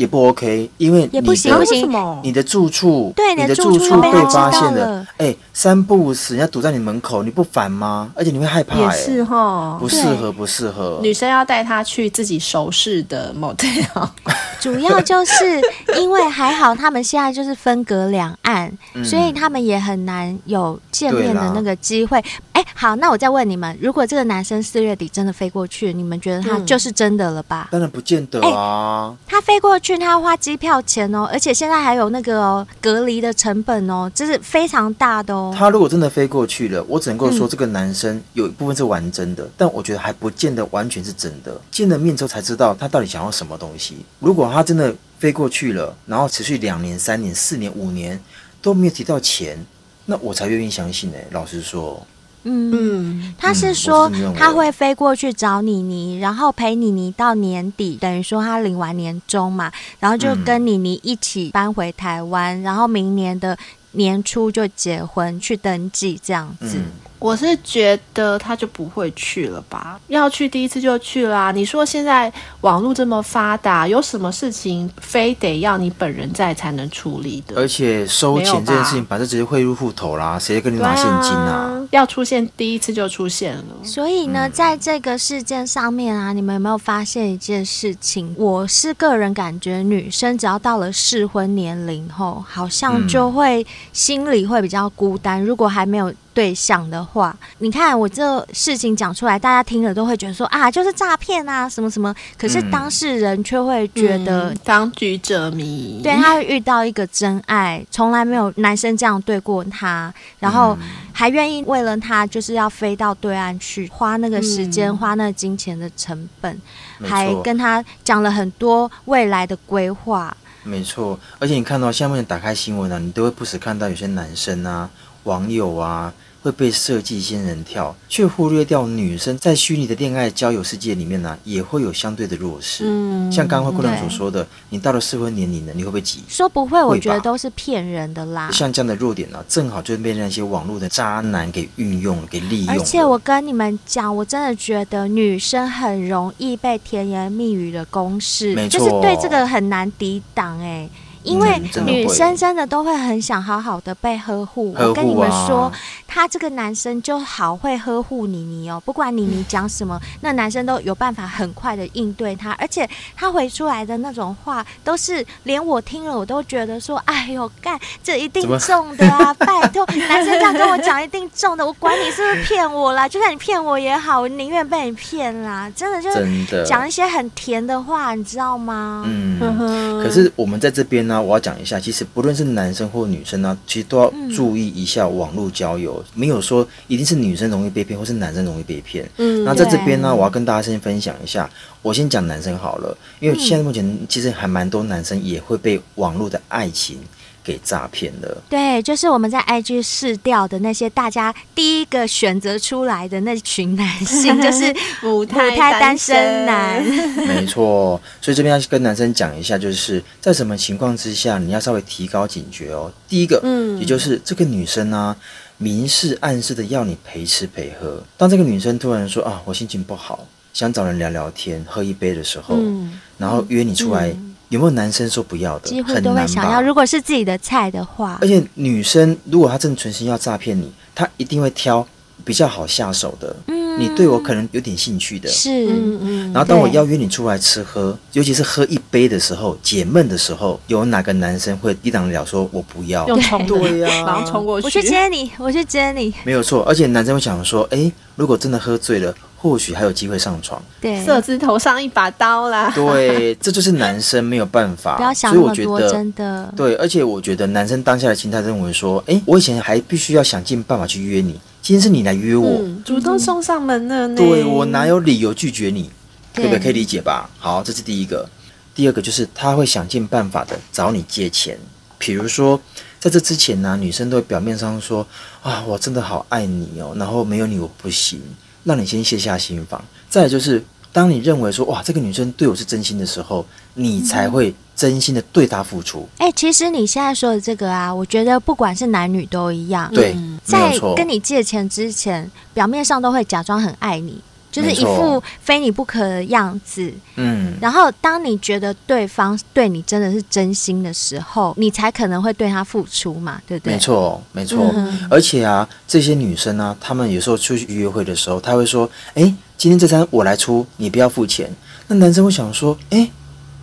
[0.02, 1.88] 也不 OK，因为也不行，不行。
[2.24, 8.12] 你的住处，对，你的住处被发现了，哎，三不五时人家堵在你门口，你不烦吗？
[8.16, 11.00] 而且你会害怕，也是哈，不适合，不适合。
[11.04, 14.10] 女生要带他去自己熟识的 motel，
[14.60, 15.62] 主要就是
[16.00, 22.20] 因为还好他们现在就是分隔两岸，所以他们也很难有见面的那个机会。
[22.54, 27.68] 哎，好，那我再问你们，如果这个男生四月底真的飞过去，你们觉得他就是真的了吧？
[27.72, 29.90] 当然不见得啊，他飞过去。
[29.99, 35.54] 他要花机票钱哦，而且现在还有那个、隔离的成本哦，这是非常大的哦。
[35.58, 41.60] 他如果真的飞过去了，我只能够说这个男生有一部分是玩真的，但我觉得还不见得完全是真的。
[41.71, 43.97] 见了面之后才知道他到底想要什么东西。
[44.19, 48.19] 如果他真的飞过去了，然后持续两年、三年、四年、五年
[48.62, 49.65] 都没有提到钱，
[50.06, 51.17] 那我才愿意相信呢。
[51.32, 52.06] 老实说。
[52.43, 63.58] 嗯，他是说他会飞过去找妮妮，然后陪妮妮到年底，等于说他领完年终嘛，然后就跟妮妮一起搬回台湾，然后明年的
[63.91, 66.80] 年初就结婚去登记这样子。
[67.21, 69.99] 我是觉得他就不会去了吧？
[70.07, 71.51] 要去第一次就去啦、啊。
[71.51, 77.55] 你说现在网络这么发达，有什么事情非得要你本人在才能处理的？
[77.55, 81.51] 而且收钱这件事情，反正直接汇入户头啦，谁跟你拿现金啊？
[81.51, 83.63] 啊要出现第一次就出现了。
[83.84, 88.34] 所以呢，在这个事件上面啊，你们有没有发现一件事情？
[88.38, 95.43] 我是个人感觉，女生只要到了适婚年龄后，好像就会心里会比较孤单。
[95.43, 102.13] 如果还没有对象的话，你看我这事情讲出来，大家听了都会觉得说啊，就是诈骗啊，什么什么。
[102.38, 110.78] 可是当事人却会觉得、嗯、当局者迷，对，他会遇到一个真爱，从来没有男生这样对过他，然后
[111.12, 116.62] 还愿意为了他就是要飞到对岸去，花那个时间、嗯、花那个金钱的成本，
[117.04, 120.36] 还跟他讲了很多未来的规划。
[120.63, 124.89] 没错，而且你看到下面打开新闻啊，你都会不时看到有些男生啊。
[125.23, 132.86] 网友啊，会被设计仙人跳，却忽略掉女生在虚拟的恋爱交友世界里面呢、啊，也会有相对的弱势。
[132.88, 136.23] 嗯，像刚刚灰姑娘所说的，你到了适婚年龄了，你会不会急？
[136.27, 138.49] 说不会，我觉得都是骗人的啦。
[138.51, 142.75] 像这样的弱点呢、啊，正好就被那些网络的渣男给运用、给利用。
[142.75, 150.89] 而且我跟你们讲，我真的觉得女生很容易被甜言蜜语的攻势，就是对这个很难抵挡哎、欸。
[151.23, 155.71] 因为女生真的都会很想好好的被呵护，我跟你们说，
[156.13, 169.34] 他这个男生就好会呵护妮妮哦，不管妮妮讲什么，那男生都有办法很快的应对他，而且他回出来的那种话，都是连我听了我都觉得说，哎呦干，这一定中的啊！
[169.39, 179.04] 拜托，男生这样跟我讲一定中的，我管你是不是骗我啦，就算你骗我也好，我宁愿被你骗啦，真的就是讲一些很甜的话，你知道吗？
[179.06, 181.02] 嗯，可是我们在这边。
[181.02, 189.10] 呢我要讲一下，其实不论是男生或女生呢，其实都要注意一下网络交友，嗯、没有说一定是女生容易被骗，或是男生容易被骗。
[189.18, 191.50] 嗯，那在这边呢，我要跟大家先分享一下，
[191.82, 196.98] 我先讲男生好了，因为现在目前其实还蛮多男生也会被网络的爱情。
[197.44, 206.84] 给诈骗了，对，就是我们在 IG 试掉的那些大家第一个选择出来的那群男性， 就是母胎单身男。
[207.26, 212.94] 没错，所以这边要跟男生讲一下，就是在什么情况之下，你要稍微提高警觉哦。
[213.10, 215.18] 第一个，嗯，也就是这个女生呢、啊，
[215.62, 218.02] 明示暗示的要你陪吃陪喝。
[218.17, 224.10] 当这个女生突然说啊，我心情不好，想找人聊聊天，喝一杯的时候，嗯、然后约你出来。
[224.10, 225.69] 嗯有没有男生说不要的？
[225.69, 226.62] 几乎都会想要。
[226.62, 231.88] 如果是自己的菜的话，而且女生如果她真的存心要诈骗你，她一定会挑
[232.26, 233.34] 比较好下手的。
[233.47, 236.34] 嗯，你对我可能有点兴趣的，是嗯嗯。
[236.34, 242.26] 然后当我邀约你出来吃喝，尤其是喝一杯的时候，解闷的时候，有哪个男生会抵挡得了？
[242.26, 246.63] 说我不要，用冲对呀，然后冲过去，我去接你，我去接你，没有错。
[246.63, 249.13] 而且男生会想说，哎，如果真的喝醉了。
[249.44, 252.72] 或许还有机会上床，对，色字头上一把刀啦。
[252.76, 254.98] 对，这就是男生没有办法。
[255.02, 256.54] 不要想那么多，真的。
[256.56, 261.39] 对，而且我觉得男生当下的心态认为说，哎，我以前还必须要想尽办法去约你，
[261.71, 264.17] 今天是你来约我，嗯、主动送上门的呢。
[264.17, 265.89] 对，我哪有理由拒绝你？
[266.34, 266.60] 对，不对？
[266.60, 267.29] 可以理解吧？
[267.39, 268.29] 好，这是第一个。
[268.75, 271.57] 第二个就是他会想尽办法的找你借钱，
[271.97, 272.60] 比如说
[272.99, 275.07] 在这之前呢、啊，女生都会表面上说
[275.41, 278.19] 啊，我真的好爱你哦，然后没有你我不行。
[278.65, 286.10] 让你先卸下心防，再来就是，当你认为说哇，这个女生对我是真心的时候，你才会真心的对他付出。
[286.17, 289.88] 哎、欸，其实你现在说的这个啊，我觉得不管是男女都一样。
[289.94, 294.20] 对，在跟你借钱之前，表面上都会假装很爱你。
[294.52, 303.76] 就是一副非你不可的样子，嗯，然后当你觉得对方对你真的是真心的时候，你才可能会对他付出嘛，对不对？
[303.76, 304.70] 没错，没错。
[304.74, 311.50] 嗯、而且啊，这些女生啊，她们有时候出去约会的时候，她会说：“哎，今天这餐我来出，你不要付钱。”
[311.88, 313.10] 那男生会想说：“哎，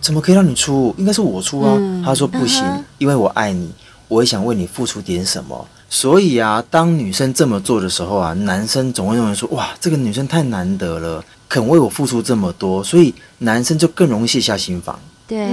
[0.01, 0.93] 怎么可以让你出？
[0.97, 1.75] 应该是我出啊。
[1.77, 3.69] 嗯”他说：“不行，嗯、因为我爱你，
[4.07, 15.47] 我也想为你付出点什么。”所以啊，当女生这么做的时候啊，男生总会认为说：“哇，这个女生太难得了，肯为我付出这么多。”所以男生就更容易卸下心防，对，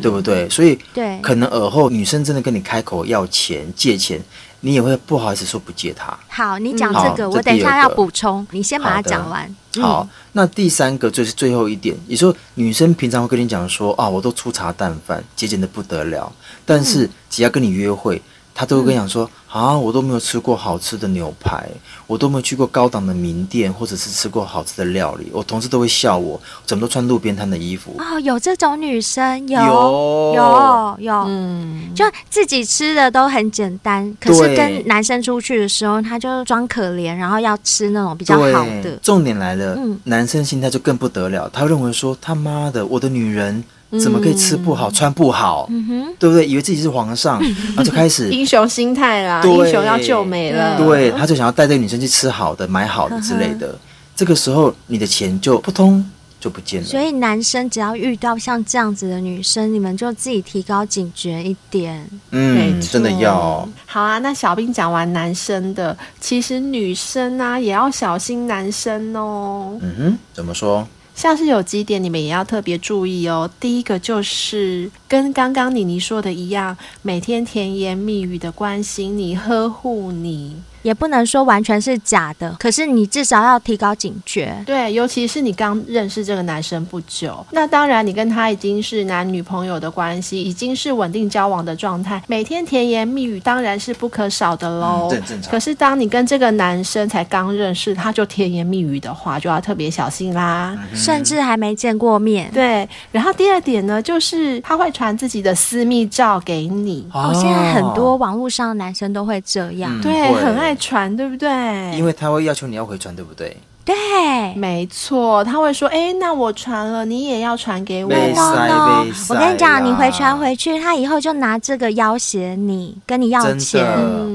[0.00, 0.48] 对不对？
[0.48, 4.18] 所以对，可能尔后女生真的跟你开口要钱借钱，
[4.62, 6.18] 你也会不好意思说不借他。
[6.28, 9.54] 好，你讲这个，我等一下要补充，你先把它讲完。
[9.80, 16.32] 好，那第三个就是最后一点，也就是说女生平常会跟你讲说：“啊，我都粗茶淡饭，节俭的不得了。”
[16.64, 18.20] 但是只要跟你约会。
[18.54, 21.66] 他都会跟你讲说、嗯、啊，我都没有吃过好吃的牛排，
[22.06, 25.28] 我都没有去过高档的名店，或者是吃过好吃的料理。
[25.32, 27.94] 我同事都会笑我，怎么都穿路边摊的衣服。
[27.98, 38.96] 哦，有这种女生，有有有，有嗯，就自己吃的都很简单，可是跟男生出去的时候，他就装可怜，然后要吃那种比较好的。
[39.02, 43.64] 重点来了，嗯、男生心态就更不得了，他认为说他妈的，我的女人。
[44.00, 45.66] 怎么可以吃不好、嗯、穿不好？
[45.70, 46.46] 嗯哼，对不对？
[46.46, 47.40] 以为自己是皇上，
[47.74, 50.76] 然后就开始英雄心态啦，英雄要救美了。
[50.78, 53.68] 对，他就想要带这个女生去吃好的、买好的之类的。
[53.68, 53.78] 嗯、
[54.16, 56.04] 这个时候，你的钱就扑通
[56.40, 56.86] 就不见了。
[56.86, 62.08] 所以男生只要遇到像这样子的女生，你们就自己提高警觉一点。
[62.30, 63.68] 嗯，真的要。
[63.86, 69.78] 好啊，那小兵讲完男生的，其实女生啊也要小心男生哦。
[69.80, 70.86] 嗯哼，怎么说？
[71.14, 73.48] 像是有几点你们也要特别注意哦。
[73.60, 80.56] 第一个就是跟刚刚妮妮说的一样，每天甜言蜜语的关心你、呵护你。
[80.82, 84.62] 也不能说完全是假的，可是你至少要提高警觉。
[84.66, 95.06] 对，尤其是你刚认识这个男生不久，那当然你跟他已经是男女朋友的关系，已经是稳定交往的状态，每天甜言蜜语当然是不可少的喽。
[95.08, 95.50] 对、嗯，正常。
[95.50, 100.76] 可是当你跟这个男生才刚认识，他就甜言蜜语的话，就要特别小心啦。
[100.90, 102.50] 嗯、甚至还没见过面。
[102.52, 102.88] 对。
[103.12, 107.06] 然后第二点呢，就是他会传自己的私密照给你。
[107.12, 110.71] 哦，现在很多网络上的男生都会这样，嗯、对，很爱。
[110.76, 111.48] 传对不对？
[111.96, 113.56] 因为他会要求你要回传，对不对？
[113.84, 118.10] 对，没错，他会说：“哎，那我传了，你也要传给我。
[118.12, 123.84] No, ”我跟你讲，你回传回去，他以后就拿这个要挟你，跟你要钱，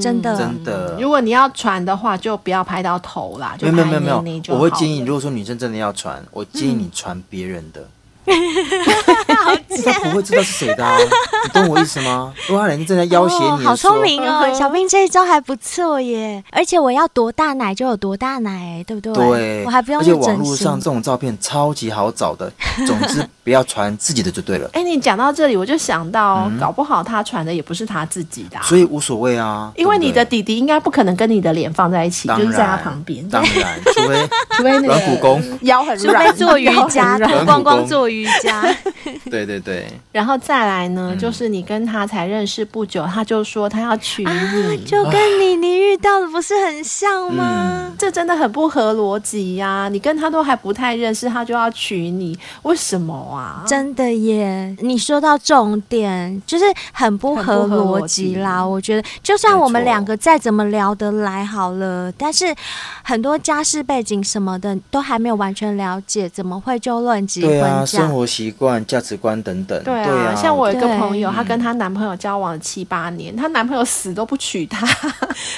[0.02, 0.98] 真的，真的。
[1.00, 4.42] 如果你要传的话，就不要拍到头啦，就没有没有没有没有。
[4.54, 7.88] 我会建议，如果说女生真的要传，我建议你传别人的。
[8.28, 10.98] 嗯 好贱他不会知道是谁的、啊，
[11.44, 12.34] 你懂我意思吗？
[12.48, 16.44] 如果他人家正在要挟你、哦，好聪明哦，小兵这一招还不错耶！
[16.52, 19.14] 而且我要多大奶就有多大奶，对不对？
[19.14, 20.02] 对，我还不用。
[20.02, 22.52] 而且网络上这种照片超级好找的，
[22.86, 24.70] 总之不要传自己的就对了。
[24.74, 29.72] 哎，你讲到这里，我就想到，嗯、搞不好他传的也不是他自己的、啊，所以无所谓啊。
[29.76, 33.28] 因为你的弟弟应该不可能跟你的脸放在一起，就是在他旁边。
[33.30, 38.64] 当然，除非 除非软骨功腰很软，除非做瑜伽，脱光光做瑜伽。
[39.30, 47.88] 对对对，然后再来呢，嗯、就是你跟他才认识不久，他就说他要娶你，啊、就跟你你遇到的不是很像吗？
[47.88, 49.90] 嗯、这真的很不合逻辑呀、啊！
[49.90, 53.64] 你跟他都还不太认识，他就要娶你，为什么啊？
[53.68, 54.76] 真的耶！
[54.82, 58.66] 你说到重点，就是很不合逻辑啦。
[58.66, 62.54] 我觉得，就算我们两个再怎么聊得来好了，但是
[63.04, 68.07] 很多家世背景什么的都还没有完全了解，怎么会就论及婚嫁？
[68.08, 74.86] 生活习惯、价值观等等，对啊，对啊，像我有一个朋友，她跟她男朋友交往了七八年，她男朋友死都不娶她，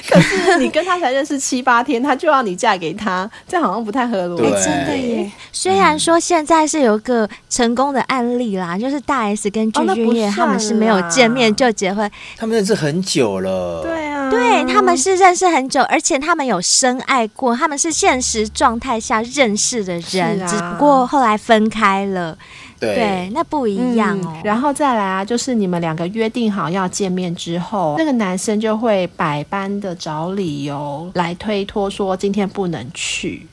[0.10, 4.42] 可是你跟她才认识七八天，她就要你嫁给他，这样好像不太合逻辑。
[4.42, 5.32] 对，真的耶。
[5.52, 13.82] 虽然说现在是有一个成功的案例啦，就是大 S 跟具俊曄他们是没有见面就结婚，他们认识很久了。
[13.84, 22.38] 对啊，对，他们是认识很久，而且他们有深爱过，他们是现实状态下认识的人，只不过后来分开了。
[22.80, 24.34] 对，对，那不一样哦。
[24.36, 33.46] 嗯，然后再来啊，就是你们两个约定好要见面之后，那个男生就会百般的找理由来推脱，说今天不能去。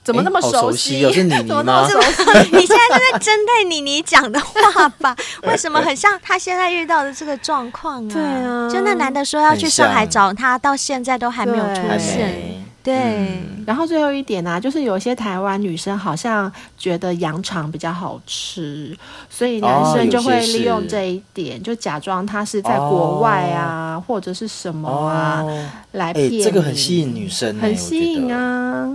[0.00, 1.00] 嗯， 怎么那么熟悉？
[1.00, 1.86] 有是妮妮吗？
[2.52, 5.14] 你现在是在针对妮妮讲的话吧？
[5.44, 8.12] 为什么很像他现在遇到的这个状况啊？
[8.12, 12.60] 对啊，就那男的说要去上海找他，到现在都还没有出现。
[12.82, 18.96] 对、嗯，然后最后一点呢、啊，就是有些台湾女生好像觉得羊肠比较好吃，
[19.28, 26.42] 所以男生就会利用这一点，哦、就假装他是在国外啊，哦、或者是什么啊，哦、来骗你。
[26.42, 28.88] 这个很吸引女生，很吸引啊。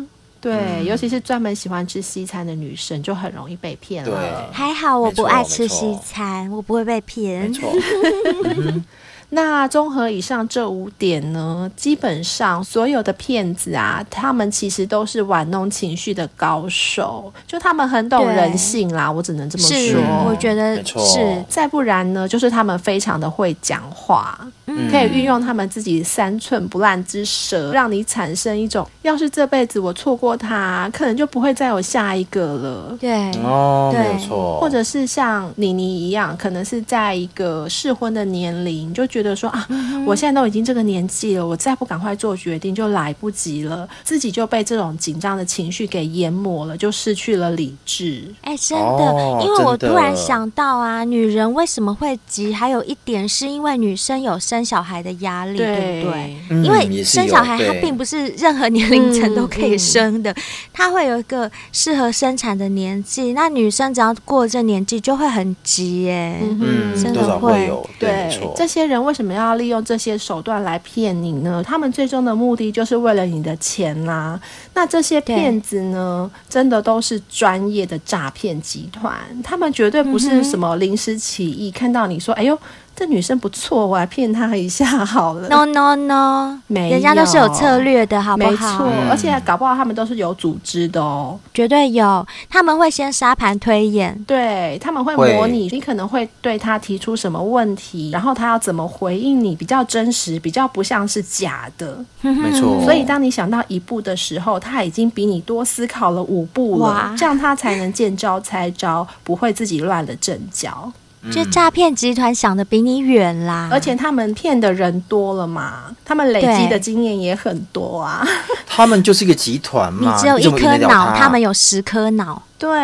[0.45, 4.11] 对，嗯、尤其是专门喜欢吃西餐的女生，就很容易被骗了。
[4.11, 7.41] 对，还好我不爱吃西餐，我不会被骗。
[7.41, 7.73] 没错。
[9.29, 19.75] 那综合以上这五点呢，基本上所有的骗子啊，他们其实都是玩弄情绪的高手，就他们很懂人性啦，我只能这么说。
[19.75, 21.43] 是，我觉得是。
[21.49, 32.97] 再不然呢，就是他们非常的会讲话，嗯、可以运用他们自己三寸不烂之舌，让你产生一种，要是这辈子我错过他，可能就不会再有下一个了。
[32.99, 34.59] 对，哦，对没错。
[34.59, 39.03] 或者是像妮妮一样，可能是在一个适婚的年龄，就。
[39.15, 39.65] 觉得说啊，
[40.05, 48.23] 我现在都已经这个年纪了，我再不赶快做决定就来不及了，自己就被这种紧张的情绪给淹没了，就失去了理智。
[48.41, 52.53] 哎，真的，哦、因为我突然想到啊，女人为什么会急？
[52.53, 56.37] 还有一点是因为女生有生小孩的压力，对，对不对？
[56.49, 60.35] 嗯、因为生小孩它并不是任何年龄层都可以生的，
[60.73, 63.33] 它会有一个适合生产的年纪。
[63.33, 68.95] 那女生只要过这年纪就会很急耶，嗯，真的会，会有对，对这些人。
[69.05, 71.63] 为什么要利用这些手段来骗你呢？
[71.63, 74.39] 他们最终的目的就是为了你的钱啦。
[74.73, 82.57] 那这些骗子呢，真的都是专业的诈骗集团，他们绝对不是什么临时起意，看到你说“哎呦”。
[82.95, 85.49] 这女生不错，我来骗她一下好了。
[85.49, 88.49] No No No，没，人家都是有策略的，好不好？
[88.49, 92.25] 没错，嗯、而且搞不好他们都是有组织的哦，绝对有。
[92.49, 101.97] 他们会先沙盘推演，对，他们会模拟你可能会对他提出什么问题，然后他要怎么回应你，比较真实，比较不像是假的。
[102.21, 102.81] 没错。
[102.83, 110.89] 所以当你想到一步的时候，他已经比你多思考了五步了，哇这样他才能见招拆招，不会自己乱了阵脚。
[111.31, 118.25] 就诈骗集团想的比你远啦，而且他们骗的人多了嘛，他们累积的经验也很多啊。
[118.67, 122.41] 他们就是一个集团嘛，你只有一颗脑，他，他们有十颗脑。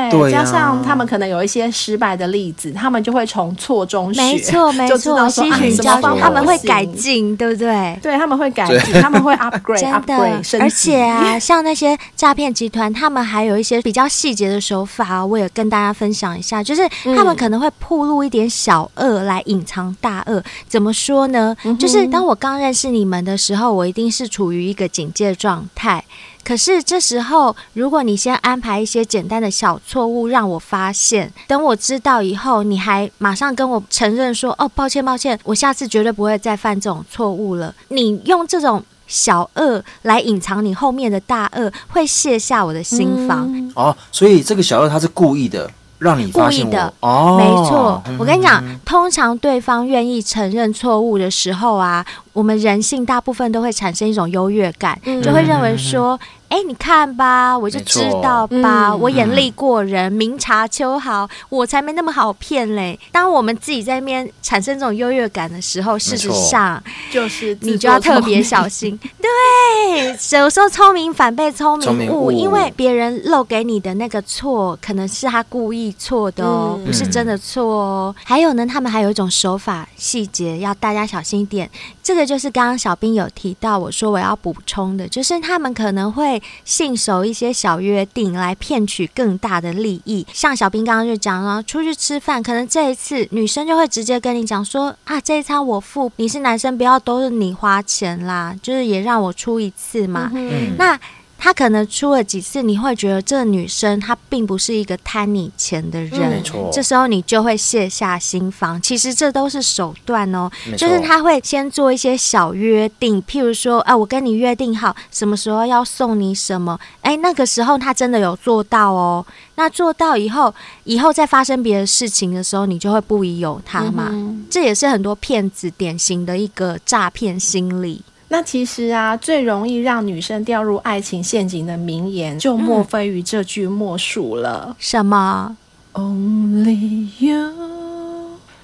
[0.10, 7.98] 对，加上他们可能有一些失败的例子，他们就会从错中学，没错 没错，吸取教训，他们会改进，对不对？
[8.02, 10.62] 对，他们会改进，他们会 upgrade，真的。
[10.62, 20.44] 而且啊， 像那些诈骗集团，他们还有一些比较细节的手法，我也跟大家分享一下，就是他们可能会铺露一点小恶来隐藏大恶。
[20.68, 21.56] 怎么说呢？
[21.80, 26.04] 就是当我刚认识你们的时候，我一定是处于一个警戒状态。
[26.44, 43.72] 可是这时候，如果你先安排一些简单的小错误让我发现，等我知道以后，你还马上跟我承认说：“哦，抱歉，抱歉，我下次绝对不会再犯这种错误了。”你用这种小恶来隐藏你后面的大恶，会卸下我的心房。
[43.76, 45.70] 哦，所以这个小恶他是故意的。
[46.02, 48.04] 让你故意的哦，没错。
[48.18, 56.20] 我跟你讲，通常对方愿意承认错误的时候啊，我们人性大部分都会产生一种优越感，就会认为说。
[56.52, 63.00] 哎，你看吧，我就知道吧，嗯、我眼力过人，嗯、明察秋毫，我才没那么好骗嘞。
[63.10, 69.00] 当我们自己在那边产生这种优越感的时候，事实上就是你就要特别小心。
[69.22, 78.14] 对，有时候聪明反被聪明误，误因为别人漏给你的那个错，可能是他故意错的哦，嗯、不是真的错哦。
[78.18, 81.70] 嗯、还有呢，他们还有一种手法细节，要大家小心一点。
[82.04, 86.41] 这个就是刚刚小兵有提到，我说我要补充的，就是他们可能会。
[86.66, 100.32] 信守一些小约定来骗取更大的利益，像小兵刚刚就讲了，出去吃饭，可能这一次女生就会直接跟你讲说啊，这一餐我付，你是男生，不要都是你花钱啦，就是也让我出一次嘛。
[100.34, 101.00] 嗯、那。
[101.44, 106.70] 他可能出了几次，你会觉得这个女生她并不是一个贪你钱的人，没错。
[106.72, 108.80] 这时候你就会卸下心防。
[108.80, 119.26] 其实这都是手段哦，就是他会先做一些小约定，譬如说，啊，我跟你约定好什么时候要送你什么，哎，那个时候他真的有做到哦。
[119.56, 124.10] 那做到以后，以后再发生别的事情的时候，你就会不疑有他嘛。
[124.12, 124.46] 嗯。
[124.48, 128.04] 这也是很多骗子典型的一个诈骗心理。
[128.32, 134.68] 那其实啊，最容易让女生掉入爱情陷阱的名言，就莫非于这句莫属了。
[134.70, 135.58] 嗯、什么
[135.92, 137.81] ？Only you。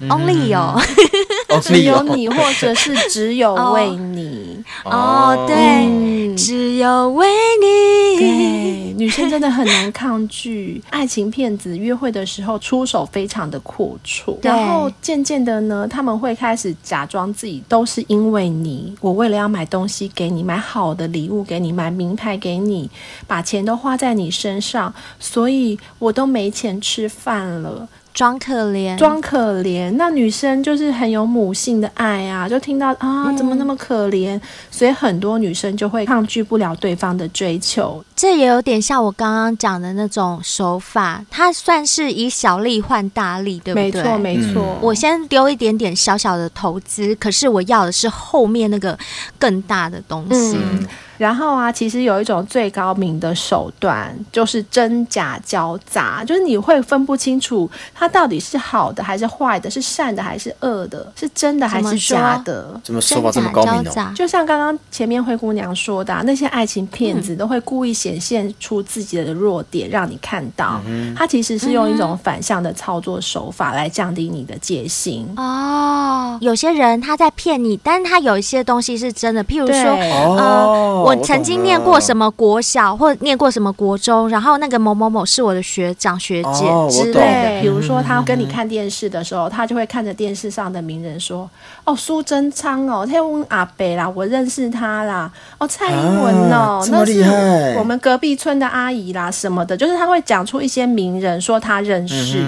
[0.00, 1.60] Only you。
[1.60, 4.62] 只有你，或者是只有为你。
[4.84, 7.26] 哦，对，只有为
[7.60, 8.18] 你。
[8.18, 22.88] 对，女生真的很难抗拒 爱情骗子约会的时候出手非常的阔绰，然后渐渐的呢，他们会开始假装自己都是因为你，我为了要买东西给你，买好的礼物给你，买名牌给你，
[23.26, 27.88] 把钱都花在你身上，所以我都没钱吃饭了。
[28.18, 29.92] 装可怜，装可怜。
[29.92, 34.34] 那女生就是很有母性的爱啊，就听到啊，怎么那么可怜？
[34.36, 34.40] 嗯、
[34.72, 38.04] 所以很多女生就会抗拒不了对方的追求。
[38.16, 44.02] 这也有点像我刚刚讲的那种手法，它算是以小利换大利，对不对？
[44.02, 44.76] 没错，没错。
[44.80, 48.98] 我先丢一点点小小的投资，可是我要的是后面那个
[49.38, 50.58] 更大的东西。
[50.60, 50.84] 嗯
[51.18, 62.80] 然后啊，其实有一种最高明的手段，就是真假交杂，就是你会分不清楚它到底是好的还是坏的，是善的还是恶的，是真的还是假的。
[62.84, 64.12] 怎么说法，这么高明哦？
[64.14, 70.80] 就像刚刚前面灰姑娘说的，那些爱情骗子都会故意显现出自己的弱点，让你看到。
[71.16, 75.28] 他其实是用一种反向的操作手法来降低你的戒心。
[75.36, 79.74] 哦，有些人他在骗你，但是他有一些东西是真的，譬如说，
[80.36, 81.07] 呃。
[81.08, 87.60] 我曾经念过什么国小，或念过什么国中，然后那个某某某是我的学长学姐之类的。
[87.62, 91.48] 比如说，他跟你看电视的时候，他就会看着电视上的名人说
[91.84, 95.30] ：“哦，苏贞昌哦，他问阿北啦，我认识他啦。
[95.58, 102.44] 哦，蔡英文哦，那是我们隔壁村的阿姨啦，什么的，就是他会讲出一些名人，说他认识。”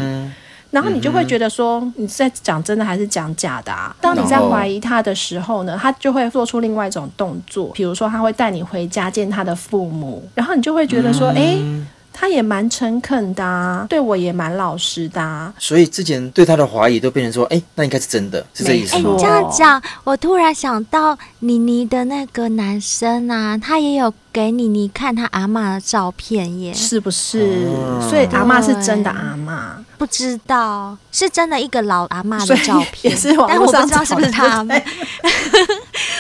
[0.71, 3.95] 然后你就会觉得说，你在讲真的还是讲假的啊？
[4.01, 11.59] 当你在怀疑他的时候呢，他就会做出另外一种动作，比如说他会带你回家见他的父母，然后你就会觉得说，哎。
[12.13, 15.55] 他也蛮诚恳的啊，对我也蛮老实的啊。
[15.59, 19.11] 所以之前对他的怀疑都变成说，哎，那应该是真的，是这意思吗？
[19.11, 27.67] 哎，你这样讲，我突然想到妮妮的那个男生啊，他也有给你，你看他阿嬷的照片耶，是不是？
[27.69, 34.83] 哦、所以阿嬷是真的阿嬷，不知道是真的一个老阿嬷的照片， 但是网络上找是不是他们？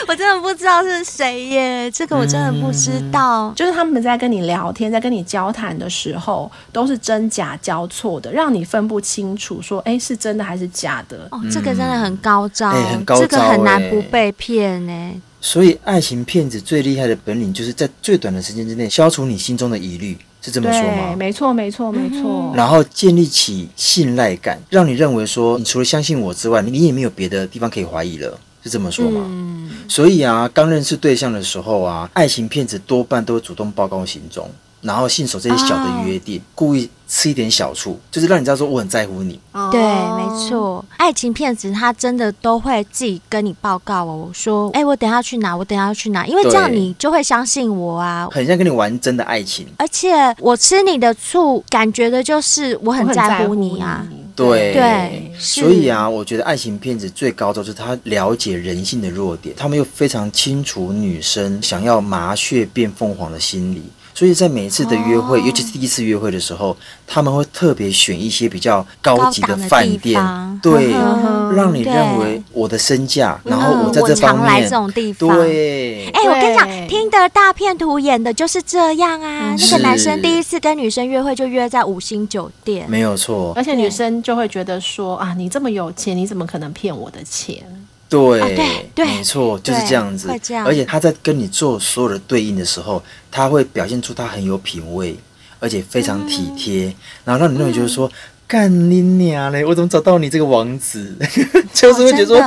[0.09, 3.49] 我真的不知道是谁耶，这个我真的不知道。
[3.49, 11.29] 嗯、就是他们在跟你聊天，在跟你交谈的时候，都是真假交错的，让你分不清楚，说哎是真的还是假的。
[11.31, 15.23] 哦，这个真的很高招，嗯欸、很高招，这个很难不被骗呢。
[15.41, 21.17] 所以，爱情骗子最厉害的本领，就是在最短的时间之内消除你心中的疑虑，是这么说吗？
[21.17, 22.53] 没错，没错，没错。
[22.53, 29.23] 嗯、然后建立起信赖感，让你认为说，你除了相信我之外，你也没有别的地方可以怀疑了，是这么说吗？
[29.25, 29.71] 嗯。
[29.89, 34.49] 所以啊，刚认识对象的时候啊，爱情骗子多半都会主动报告行踪。
[34.81, 36.43] 然后信守这些小的约定，oh.
[36.55, 39.39] 故意吃一点小醋，就是让你知道说我很在乎你。
[39.53, 39.71] Oh.
[39.71, 45.57] 对，没错，爱情骗子他真的都会自己跟你报告哦，说，哎，我等下去哪？
[45.57, 46.27] 我等下要去哪？
[46.27, 48.29] 因为这样你就会相信我啊。
[48.31, 49.67] 很像跟你玩真的爱情。
[49.77, 54.07] 而且我吃你的醋，感觉的就是我很在乎你啊。
[54.09, 63.83] 你对对，所以啊，我觉得爱情骗子最高招就是他了解人性的弱点，他们又非常清楚女生想要麻雀变凤凰的心理。
[64.15, 70.21] 所以在每一次的约会，哦、尤其是第一次约会的时候，他们会特别选一些比较高级的饭店，
[70.63, 76.07] 对，呵呵让你认为我的身价，然后我在这来这种地方，对。
[76.13, 79.55] 哎、欸，我跟你讲，听的大片图演的就是这样啊。
[79.59, 83.53] 那个男生第一次跟女生约会就约在五星酒店，没有错。
[83.57, 87.65] 而且女生就会觉得说啊，你这么有钱，你怎么可能骗我的钱？
[88.11, 90.29] 对，啊、对，对，没错，就是这样子。
[90.49, 95.17] 样而且他在跟你做所有的对应的时候，他会表现出他很有品味，
[95.59, 96.95] 而且非常体贴，嗯、
[97.25, 98.07] 然后让你认为就是说。
[98.07, 98.13] 嗯
[98.51, 99.65] 干你娘嘞！
[99.65, 101.17] 我怎么找到你这个王子？
[101.73, 102.41] 就是会觉得说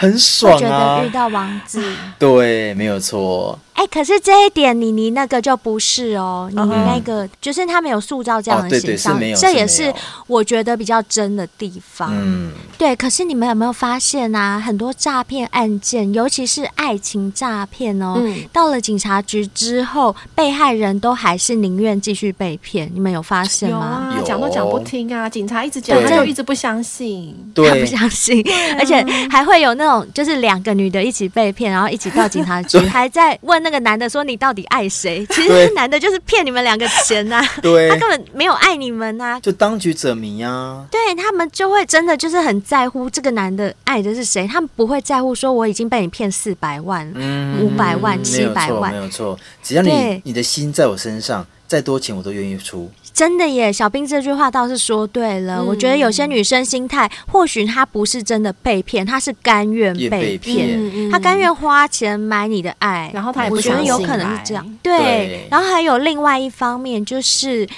[0.00, 0.58] 很爽啊！
[0.58, 1.82] 觉得遇到王子，
[2.18, 3.58] 对，没有错。
[3.74, 6.50] 哎，可是这一点，妮妮那个就不是哦。
[6.52, 9.92] 妮妮那个就是他没有塑造这样的形象，这也是
[10.26, 12.10] 我觉得比较真的地方。
[12.12, 12.94] 嗯，对。
[12.94, 14.60] 可是你们有没有发现啊？
[14.60, 18.22] 很多诈骗案件，尤其是爱情诈骗哦，
[18.52, 22.90] 到了警察局之后，被害人都还是宁愿继续被骗。
[22.92, 24.12] 你们有发现吗？
[24.14, 25.26] 有啊，讲都讲不听啊！
[25.26, 28.44] 警察一直讲，他就一直不相信，他不相信，
[28.78, 33.70] 而且还会有那种就是两个女的一起被骗，然后一起到警察局，还在问那。
[33.70, 40.84] 个男的说：“你到底爱谁？” 其实男的就是骗你们两个钱呐、啊， 对他根本没有爱你们呐、啊，就当局者迷啊。
[40.90, 52.90] 对他们就会真的就是很在乎这个男的爱的是谁，他们不会在乎说我已经被你骗四百万、嗯、五百万、七百万，没有错，只要你你的心在我身上，再多钱我都愿意出。
[53.12, 55.58] 真的耶，小兵这句话倒是说对了。
[55.58, 64.78] 嗯、我觉得有些女生心态，或许她不是真的被骗，她是甘愿被骗，她甘愿花钱买你的爱，然后她也不我觉得有可能是这样。
[64.82, 67.68] 对，对然后还有另外一方面就是，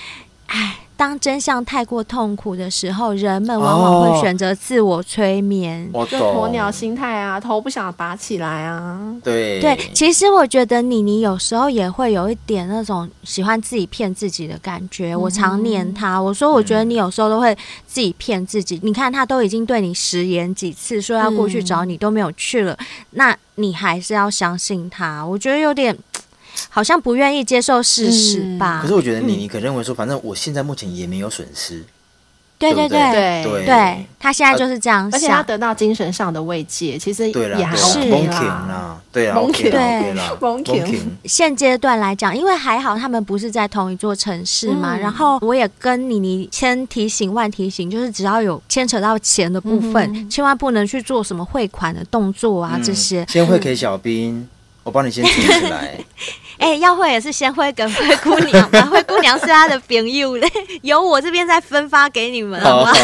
[0.47, 0.77] 哎。
[1.03, 9.13] 当真相太过痛苦的时候，人们往往会选择自我催眠，哦、就鸵鸟心态啊，头不想拔起来啊。
[9.21, 15.13] 对对，其实我觉得妮妮有时候也会有一点那种喜欢自己骗自己的感觉。
[15.13, 17.53] 嗯、我常念她，我说我觉得你有时候都会
[17.85, 18.77] 自己骗自己。
[18.77, 22.79] 嗯、你看他都已经对你食言几次，说要过去找你、嗯、都没有去了，
[23.11, 25.27] 那你还是要相信他？
[25.27, 25.99] 我觉得有点。
[26.69, 28.81] 好像不愿意接受事实吧？
[28.83, 31.85] 可是我觉得你，你可认为说，反正我现在目前也没有损失。
[32.59, 37.99] 对对对对对，他现在就是这样，而且他得到精神上的慰藉，其实也还是
[38.29, 39.01] 啦。
[39.11, 39.69] 对啊，对
[40.65, 44.97] 对，现阶段来讲，因为还好他们不是在同一座城市嘛。
[44.97, 53.27] 然后我也跟妮妮千提醒万提醒，就是只要有牵扯到钱的部分，千万不能去做什么汇款的动作啊，这些。
[53.29, 54.49] 先汇给小兵。
[54.85, 55.97] 我帮你先存起来。
[56.63, 60.49] 哎、欸，要会也是先会跟灰姑娘吧， 灰姑娘是她的朋友嘞，
[60.83, 62.93] 由我这边再分发给你们，好吗？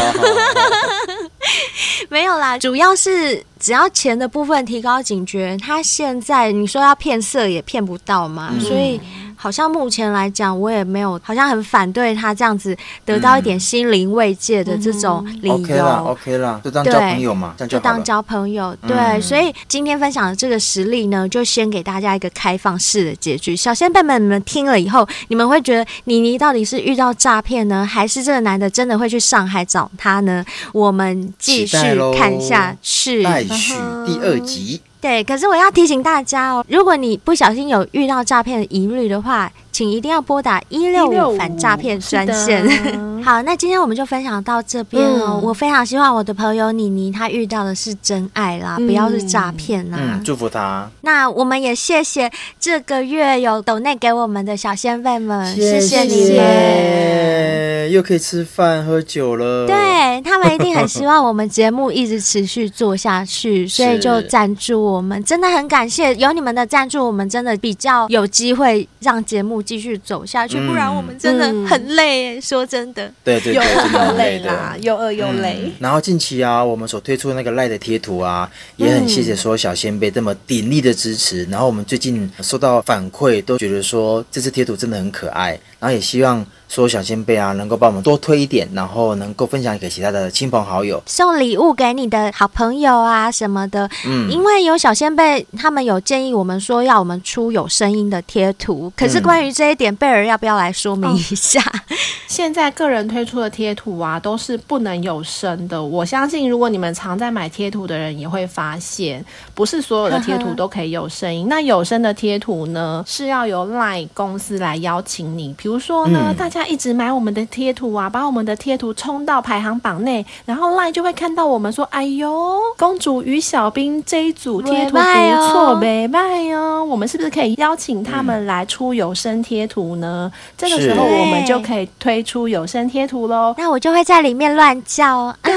[2.09, 5.57] 没有啦，主要是只要钱的部分提高警觉。
[5.61, 8.99] 他现在你说要骗色也骗不到嘛，嗯、所以。
[9.41, 12.75] 好像目前来讲，我也没有，好像很反对他这样子
[13.05, 15.55] 得到一点心灵慰藉的这种理由。
[15.55, 18.75] OK 啦，OK 啦，就当交朋友嘛，就当交朋友。
[18.85, 23.55] 对，所以今天分享的这个实例呢，就先给大家一个开放式的结局。
[23.55, 30.43] 小仙贝们，你们听了以后，你们会觉得妮妮到底是遇到诈骗呢，还是这个男的真的会去上海找她呢？
[30.73, 31.77] 我们继续
[32.17, 33.23] 看下去。
[33.23, 33.75] 待续
[34.05, 34.81] 第二集。
[35.01, 39.49] 对，可是我要提醒大家哦，如果你不小心有遇到诈骗的疑虑的话，
[39.79, 42.67] 请一定要拨打一六五反诈骗专线。
[43.23, 45.39] 好，那今天我们就分享到这边哦。
[45.39, 49.97] 嗯、我非常希望我的朋友妮妮她遇到的是真爱啦，嗯、不要是诈骗啦。
[49.97, 50.89] 嗯，祝福她。
[51.01, 59.65] 那我们也谢谢这个月有抖内给我们的小仙辈们，谢谢，谢谢你们，又可以吃饭喝酒了。
[59.65, 72.35] 对，他们一定很希望我们节目一直持续做下去，所以就赞助我们，真的很感谢有你们的赞助，我们真的比较有机会让节目继续走下去，嗯、不然我们真的很累。
[72.35, 73.13] 嗯、说真的。
[73.23, 75.59] 对对对，又饿又累啦，又饿又累。
[75.63, 81.43] 嗯、然后近期啊，我们所推出的那个赖的贴图啊，也很谢谢所有小先辈这么鼎力的支持。
[81.51, 85.51] 然后我们最近收到反馈，都觉得说这次贴图真的很可爱。
[85.79, 86.43] 然后也希望。
[86.69, 93.89] 所有小仙贝啊，能够帮我们多推一点，然后能够分享给其他的亲朋好友，送礼物给你的好朋友啊什么的。
[94.05, 98.93] 嗯，因为有小仙贝，他们有建议我们说要我们出有声音的贴图。
[98.95, 101.59] 可是关于这一点，贝尔要不要来说明一下？
[101.59, 101.95] 哦、
[102.29, 105.83] 现在个人推出的贴图啊，都是不能有声的。
[105.83, 111.47] 我相信，如果你们常在买贴图的人也会发现，不是所有的贴图都可以有声音。
[111.49, 115.51] 那有声的贴图呢，是要由 LINE 公司来邀请你。
[115.57, 116.58] 比如说呢，嗯、大家。
[116.59, 126.19] 他一直买我们的贴图啊，把我们的贴图冲到排行榜内，然后 LINE 就会看到我们说：“哎呦，公主与小兵这一组贴图不错，没卖
[126.51, 130.29] 哦。”我们是不是可以邀请他们来出有声贴图呢？
[130.33, 133.55] 嗯、这个时候我们就可以推出有声贴图喽。
[133.57, 135.53] 那我就会在里面乱叫，对，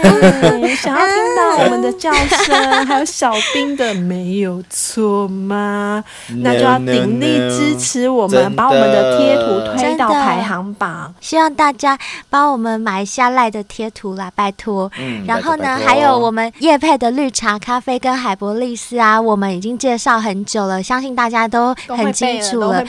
[0.76, 6.02] 想要听到我们的叫声，还有小兵的没有错吗？
[6.42, 10.37] 那就要鼎力支持我们，把我们的贴图推到排。
[10.38, 11.98] 排行榜，希望大家
[12.30, 14.90] 帮我们买一下赖的贴图啦，拜托。
[14.98, 22.82] 嗯，然后呢，还有我们叶配的绿茶咖啡跟海博利斯啊，我们已经介绍很久了，相信大家都很清楚了。
[22.82, 22.84] 了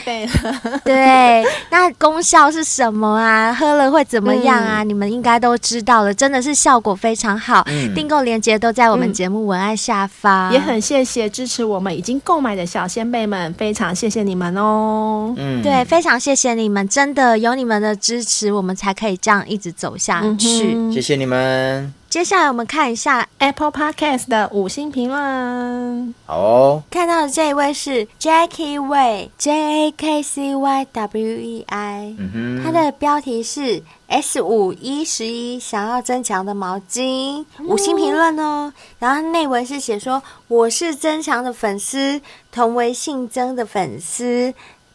[0.84, 3.52] 对，那功效是什么啊？
[3.52, 4.82] 喝了会怎么样啊？
[4.82, 7.62] 嗯、你们应该都知道了，真的是效果非常好。
[7.66, 10.50] 嗯，订购链接都在我们节目文案下方。
[10.50, 15.34] 嗯、也很谢谢支持我们已经购买的小先辈们，非常谢谢你们哦。
[15.36, 17.38] 嗯，对，非常谢谢你们，真的。
[17.40, 20.74] 有你们的支持，我们才可以这样一直走下去。
[20.74, 21.92] 嗯、谢谢你们。
[22.08, 26.12] 接下来我们看一下 Apple Podcast 的五星评论。
[26.26, 32.14] 好哦，看到的这一位是 Jackie Wei，J A K C Y W E I。
[32.18, 37.44] 嗯哼，他的标题是 S 五一十一，想要增强的毛巾。
[37.64, 38.72] 五星评论哦。
[38.98, 42.20] 然后内文是写说：“我是增强的粉丝，
[42.50, 44.52] 同为姓曾的粉丝。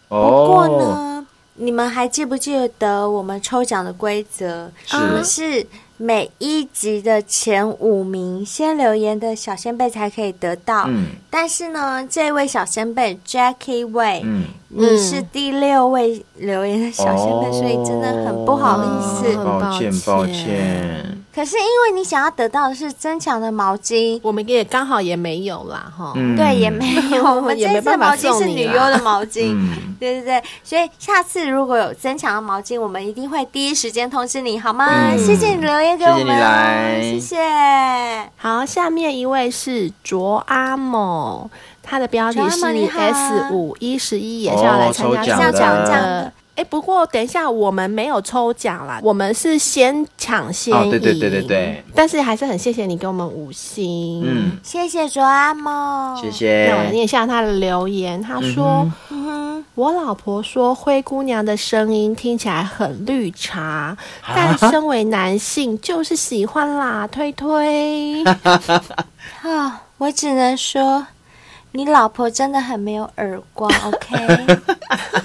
[0.10, 1.14] 不过呢。”
[1.56, 4.70] 你们还记不记得我们抽奖的规则？
[4.94, 5.66] 我们是
[5.98, 10.84] 每一集的前五名先留言的小仙贝才可以得到。
[10.88, 14.44] 嗯，但是呢，这位小仙贝 Jackie Way，嗯。
[14.78, 18.88] 你是第六位留言的小仙贝，哦、所以真的很不好意
[19.24, 21.18] 思，抱歉抱歉。
[21.36, 26.34] 可是因为你想要得到的是增强的毛巾，我们也刚好也没有啦，哈、嗯。
[26.38, 27.24] 对，也没有。
[27.36, 30.44] 我们这次毛巾是女优的毛巾，嗯、对对对。
[30.64, 35.12] 所以下次如果有增强的毛巾，我们一定会第一时间通知你，好吗？
[35.12, 38.32] 嗯、谢谢你留言给我们，谢谢你来，谢谢。
[38.38, 41.50] 好，下面一位是卓阿某。
[41.84, 46.32] 他的标题是 S 五一十一，也是要来参加抽奖的。
[46.56, 50.90] 哎，不过等一下，我们没有抽奖啦，我们是先抢先赢。
[50.90, 51.84] 对对对对对。
[51.94, 56.68] 但是还是很谢谢你给我们五星，嗯，谢谢卓阿莫，谢谢。
[56.70, 58.90] 那我念一下他的留言，他说
[59.76, 68.24] ：“我老婆说灰姑娘的声音听起来很绿茶，但身为男性就是喜欢啦，推推。
[69.44, 71.08] ”啊，我只能说。
[71.78, 74.16] 你老婆真的很没有耳光，OK？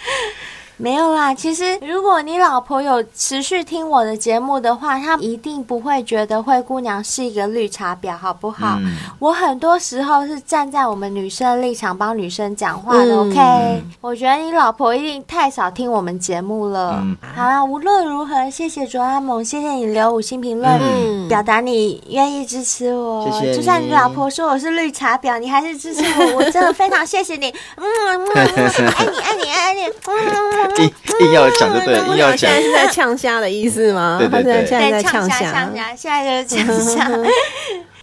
[0.81, 8.77] 没有啦，其实如果你老婆有持续听我的节目的话，她一定不会觉得灰姑娘是一个绿茶婊，好不好？
[8.79, 16.95] 嗯、我很多时候是站在我们女生的立场帮女生讲话的，OK？、嗯、我觉得你老婆一定太少听我们节目了。
[16.99, 23.29] 嗯、好啦，无论如何，谢谢卓阿蒙，谢谢你留五星评论，嗯、表达你愿意支持我。
[23.29, 23.55] 谢谢。
[23.55, 27.53] 就算你老婆说我是绿茶婊，你还是支持我，我真的非常谢谢你。
[27.77, 29.81] 嗯嗯嗯，爱你爱你爱你。
[30.07, 30.70] 嗯。
[30.79, 30.91] 硬
[31.27, 32.37] 硬要讲就对，硬要讲。
[32.37, 34.17] 现在是在呛虾的意思吗？
[34.19, 37.11] 对对对，现在在呛虾，呛虾，现在就是呛虾。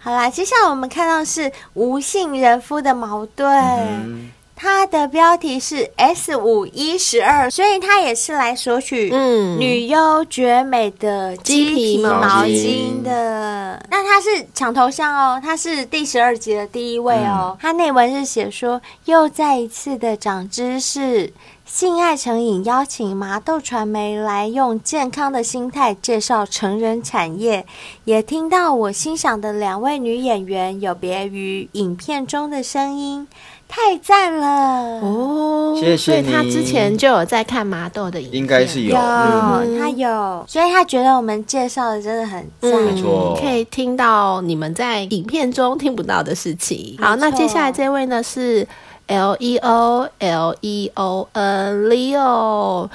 [0.01, 4.31] 好啦，接下来我们看到是无性人夫的矛盾。
[4.61, 13.81] 它的标题是 S 五一十二，所以它也是来索取嗯女优绝美的鸡皮毛巾的。
[13.89, 17.57] 那它是抢头像哦，它是第十二集的第一位哦。
[17.61, 21.33] 它内文是写说，又再一次的长知识。
[21.71, 27.67] 性爱成瘾邀请麻豆传媒来用健康的心态介绍成人产业，
[28.05, 33.29] 也听到我欣赏的两位女演员有别于影片中的声音，
[33.69, 35.77] 太赞了哦！
[35.79, 35.97] 谢谢。
[35.99, 46.97] 所以他之前就有在看麻豆的影片，应该是有，有、嗯、他有，所以他觉得我们介绍的真的很赞，没错，可以听到你们在影片中听不到的事情。
[46.99, 48.67] 好，那接下来这位呢是。
[49.09, 52.91] L E O L E O N Leo，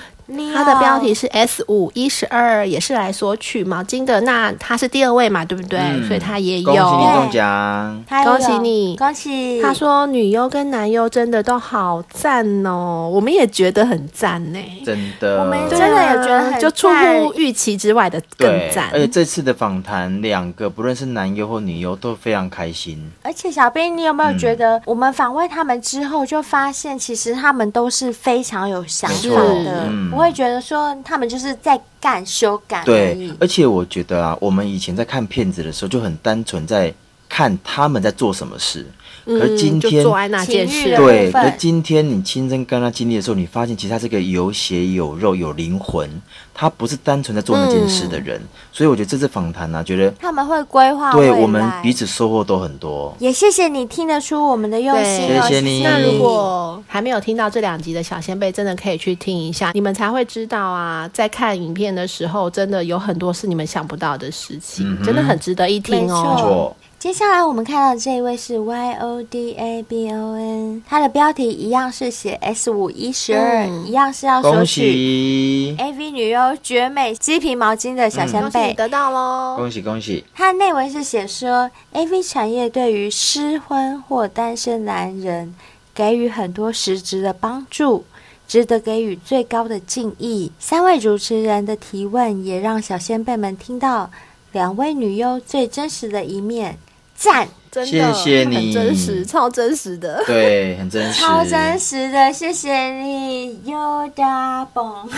[0.54, 4.22] 它的标题是 S 五一十二，也是来索取毛巾的。
[4.22, 5.80] 那他是第二位嘛，对不对？
[5.80, 6.74] 嗯、所以他也有。
[6.74, 8.04] 恭喜你中奖！
[8.24, 9.62] 恭喜你，恭喜！
[9.62, 14.60] 他说女优跟男优真的都好赞哦，我们也觉得很赞呢。
[14.86, 18.90] 真的，我们真的也觉得很赞，就出乎预期之外的更赞。
[18.94, 23.12] 而且这次的访谈，两个不论是男优或女优都非常开心。
[23.24, 32.84] 而且小编，你有没有觉得，我们访问他们之后，就发现其实他们都是非常有想法的，嗯、不会觉得说他们就是在干修改。
[32.86, 36.94] 对，而且我觉得啊，我们以前在看片子的时候就很单纯，在
[37.28, 38.86] 看他们在做什么事。
[39.26, 46.10] 可是今天，对，可是今天你亲身跟他经历的时候，你发现其实他是个有血有肉有灵魂，
[46.54, 48.38] 他不是单纯在做那件事的人。
[48.38, 53.16] 嗯、所以我觉得这次访谈呢，觉得他们会规划，对我们彼此收获都很多。
[53.20, 55.84] 也谢谢你听得出我们的用心，谢谢你。
[55.84, 66.76] 那如果还没有听到这两集的小仙贝，真的可以去听一下，你们才会知道啊，在看影片的时候，真的有很多是你们想不到的事情，嗯、真的很值得一听哦。
[67.04, 79.58] 接下来我们看到的这一位是 Y O D A B O N，它的标题一样是写 S 五一十二，一样是要索取 A V 女优绝美鸡皮毛巾的小仙贝，嗯、得到喽！
[79.58, 80.24] 恭喜恭喜！
[80.34, 85.54] 它的内文是写说 A V 产业对于失婚或单身男人
[85.94, 88.06] 给予很多实质的帮助，
[88.48, 90.54] 值得给予最高的敬意。
[90.58, 94.10] 三位主持人的提问也让小仙贝们听到
[94.54, 96.78] 两位女优最真实的一面。
[97.24, 105.10] 赞，真的，谢谢你，很真实，超真实的，对，很真实，超真实的，谢谢你，Yoda 蹦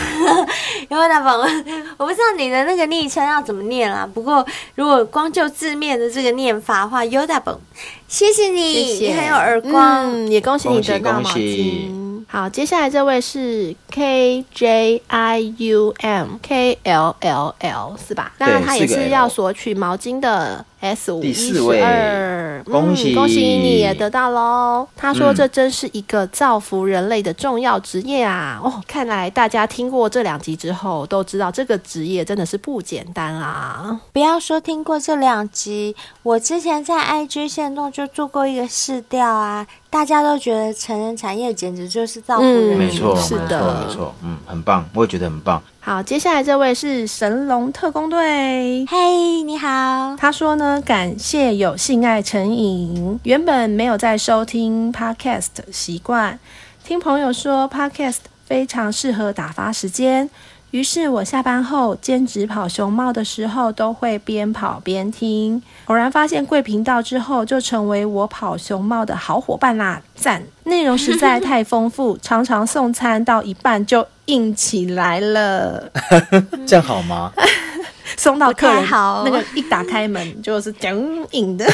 [0.88, 1.64] ，Yoda 蹦，
[1.96, 4.46] 我不知道你的那个昵称要怎么念啦，不过
[4.76, 7.58] 如果光就字面的这个念法的话，Yoda 蹦，
[8.06, 9.06] 谢谢你，谢谢。
[9.08, 12.24] 你很有耳光，嗯，也恭喜你得到毛巾。
[12.28, 18.32] 好，接下来这位是 K J I U M K L L L 是吧？
[18.38, 24.86] 那他也是要索取毛巾的 S 五一十二，恭喜恭喜你也得到喽！
[24.96, 28.60] 他说这真是一个造福人类的重要职业啊！
[28.62, 34.00] 哦，看来大家听过这两集之后都知道这个职业真的是不简单啊！
[34.12, 39.66] 不要说听过这两集，我之前在 IG 线动就做过一个试调啊。
[39.88, 45.62] 大家都觉得成人产业简直就是造福人民，没错，是的，没错，嗯，很棒，我也觉得很棒。
[45.88, 50.16] 好，接下来这位是神龙特工队，嘿，你好。
[50.18, 56.36] 他说呢，感谢有性爱成瘾，原本没有在收听 podcast 习惯，
[56.82, 60.28] 听朋友说 podcast 非常适合打发时间。
[60.76, 65.62] 于是我下班后兼职跑熊猫的时候，都会边跑边听。
[65.86, 70.02] 偶然发现贵频道之后，就成为我跑熊猫的好伙伴啦！
[70.14, 75.90] 赞，内容实在 太丰富，常常送餐到一半就硬起来了。
[76.68, 77.32] 这样好吗？
[78.18, 80.94] 送到客人好，那个一打开门就是僵
[81.30, 81.64] 硬的。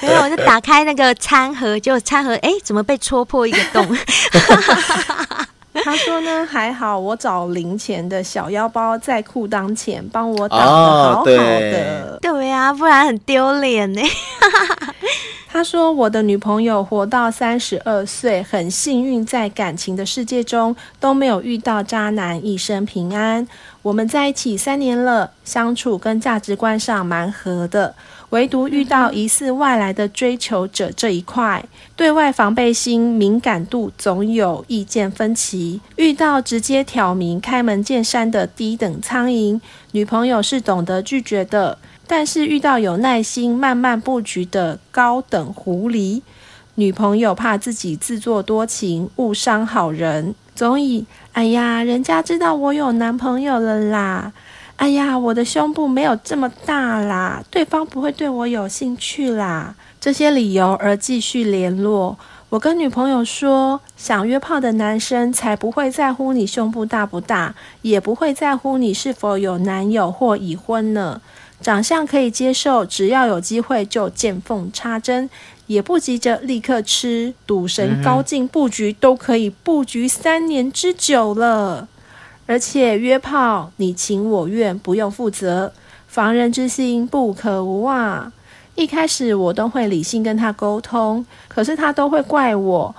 [0.00, 3.86] 没有，我就打开那个餐盒，就餐盒哎，怎么被戳破一个洞？
[5.84, 11.32] 他说呢，还好我找零钱的小腰包在裤裆前帮我挡得好好的，
[12.12, 14.02] 哦、对呀、啊，不然很丢脸呢。
[15.50, 23.48] 他说我的女朋友活到三十二岁，很幸运，在感情的世界中都没有遇到渣男，一生平安。
[23.80, 27.94] 我们在一起三年了，相处跟价值观上蛮合的。
[28.30, 31.64] 唯独遇到疑似外来的追求者这一块，
[31.96, 35.80] 对外防备心、敏感度总有意见分歧。
[35.96, 39.58] 遇到直接挑明、开门见山的低等苍蝇，
[39.92, 46.20] 女朋友是懂得拒绝的；但是遇到有耐心、慢慢布局的高等狐狸，
[46.74, 54.32] 女朋友怕自己自作多情，误伤好人，总以“哎呀，人家知道我有男朋友了啦。”
[54.78, 59.74] 哎呀，我的胸部没有这么大啦，对方不会对我有兴趣啦。
[60.00, 62.16] 这些理由而继续联络，
[62.48, 71.20] 我跟女朋友说，想约炮的男生才不会在乎你胸部大不大，也不会在乎你是否有男友或已婚呢。
[71.60, 75.28] 长相可以接受，只要有机会就见缝插针，
[75.66, 77.34] 也不急着立刻吃。
[77.48, 81.88] 赌神高进布局都可以布局三年之久了，
[82.48, 85.70] 而且约炮你情我愿，不用负责，
[86.06, 88.32] 防人之心不可无啊。
[88.74, 92.94] 一开始我都会理性跟他沟通，可是他都会怪我，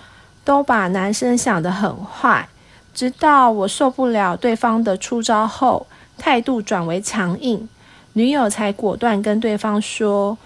[0.45, 2.47] 都把男生想得很坏。
[2.93, 5.87] 直到我受不了对方的出招后，
[6.19, 7.67] 态度转为强硬，
[8.13, 10.37] 女友才果断跟对方说：“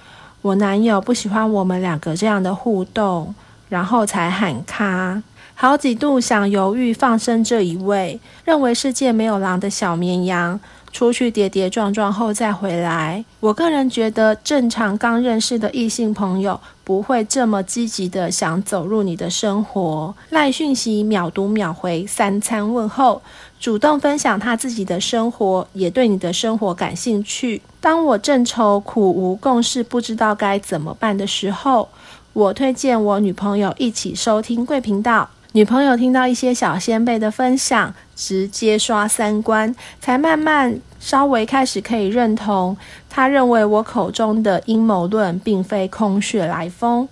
[0.42, 3.36] 我男友不喜欢我们两个这样的互动。”
[3.68, 5.22] 然后才喊卡。
[5.64, 10.60] 好几度想犹豫放生这一位，认为世界没有狼的小绵羊。
[10.92, 23.22] 出去跌跌撞撞后再回来，我个人觉得正常刚认识的异性朋友不会这么积极的想走入你的生活，赖讯息秒读秒回，三餐问候，
[23.58, 27.62] 主动分享他自己的生活，也对你的生活感兴趣。
[27.80, 31.88] 当我正愁苦无共事，不知道该怎么办的时候，
[32.34, 35.30] 我推荐我女朋友一起收听贵频道。
[35.56, 42.76] 女朋友听到一些小先辈的分享，直接刷三观，才慢慢稍微开始可以认同。
[43.08, 47.08] 她认为我口中的阴谋论并非空穴来风，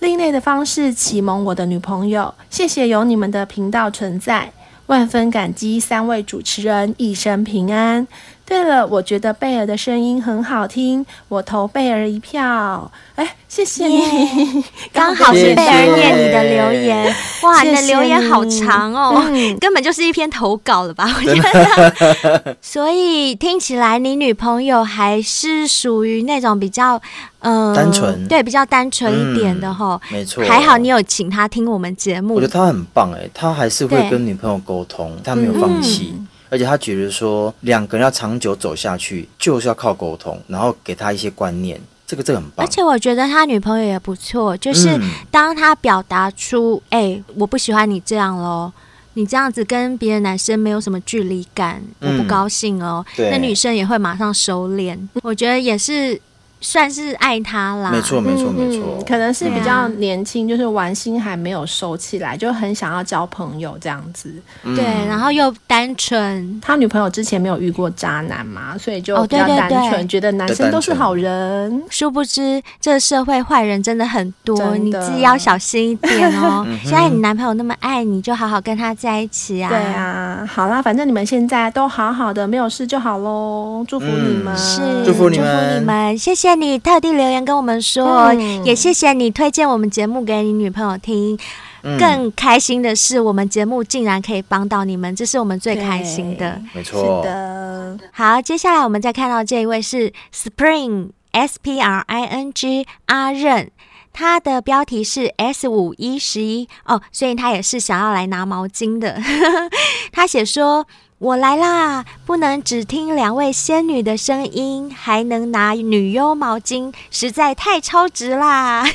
[0.00, 2.34] 另类的方式启蒙我的女朋友。
[2.50, 4.52] 谢谢有你们的频道存在，
[4.86, 8.08] 万分感激三位主持人一生平安。
[8.46, 12.88] 对了，我觉得贝尔的声音很好听，我投贝尔一票。
[13.16, 17.12] 哎，谢谢你 刚好是贝尔念你的留言。
[17.42, 21.10] 哇，你的留言好长哦，嗯、根本就是一篇投稿了吧？
[21.18, 22.56] 我觉得。
[22.62, 27.00] 所以听起来你女朋友还是属于那种比较
[27.40, 30.18] 嗯、呃、单纯，对，比较单纯一点的哈、嗯。
[30.18, 32.34] 没错，还好你有请她听我们节目。
[32.36, 36.14] 我觉得她很棒哎，她还是会跟女朋友沟通，她没有放弃。
[36.48, 42.64] 嗯而且他觉得说，两个人要长久走下去，就是要靠沟通，然后给他一些观念，这个这个很棒。
[42.64, 44.98] 而且我觉得他女朋友也不错，就是
[45.30, 48.72] 当他表达出“哎、嗯欸，我不喜欢你这样喽，
[49.14, 54.96] 你这样子跟别的男生没有什么距离感，我不高兴哦”，嗯、那女生也会马上收敛。
[55.22, 56.20] 我觉得也是。
[56.60, 64.34] 算是爱他啦，没错没错没错、嗯，可能是比较年轻，就是玩心还没有收起来，就很想要交朋友这样子。
[64.64, 71.82] 嗯、对，然后又单纯，他女朋友之前没有遇过渣男嘛，所以就比较单纯、哦，觉得男生都是好人。
[71.90, 76.66] 殊不知，这个社会坏人真的很多，你自己要小心一点哦。
[76.82, 79.68] 现在你男朋友那么爱你，就好好跟他在一起啊。
[79.68, 83.84] 对啊，好啦，反正你们现在都好好的，没有事就好喽。
[83.86, 86.45] 祝福你们，嗯、是祝福你们，祝福你们，谢谢。
[86.46, 91.36] 谢谢你特地留言跟我们说，嗯、也谢谢你推荐我们节目给你女朋友听。
[91.82, 96.62] 嗯、更开心的是，我们节目竟然可以帮到你们，这是我们最开心的。
[96.72, 97.98] 没错，是的。
[98.12, 103.72] 好，接下来我们再看到这一位是 Spring S P R I N G 阿任，
[104.12, 109.20] 他的标题是 S 五一十一哦，所以他也是想要来拿毛巾的。
[110.12, 110.86] 他写说。
[111.18, 112.04] 我来啦！
[112.26, 118.80] 不能只听两位仙女的声音，还能拿女优毛巾，实在太超值啦！
[118.84, 118.86] 啊，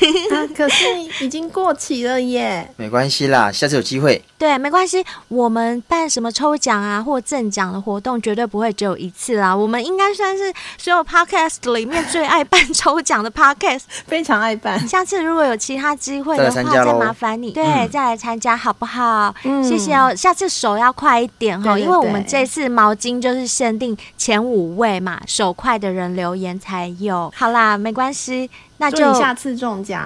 [0.55, 0.85] 可是
[1.19, 2.71] 已经过期了耶。
[2.77, 4.21] 没关系啦，下次有机会。
[4.41, 5.05] 对，没关系。
[5.27, 9.55] 我们办什么抽奖啊，或赠奖的活动，绝对不会只有一次啦。
[9.55, 14.79] 我们应该算是所有 podcast 里面最爱办 抽奖的 podcast，非常爱办。
[14.87, 19.33] 下次如果有其他机会的话，再，再麻烦你，对，嗯、再来参加好不好？
[19.43, 20.13] 嗯，谢谢哦。
[20.15, 22.11] 下次手要快一点哈，因为我。
[22.11, 27.31] 我们这次毛巾就是限定前五位嘛，手快的人留言才有。
[27.33, 28.49] 好啦，没关系，
[28.81, 30.03] 那就祝你下次中奖。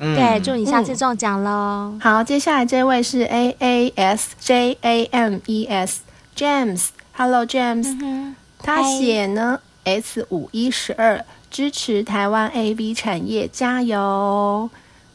[0.00, 2.00] 对，祝你下次中奖喽、嗯。
[2.00, 6.00] 好，接下来这位是 A A S J A M E S
[6.34, 14.70] James，Hello James，、嗯、他写呢 S 五一十二支持台湾 A V 产业加油。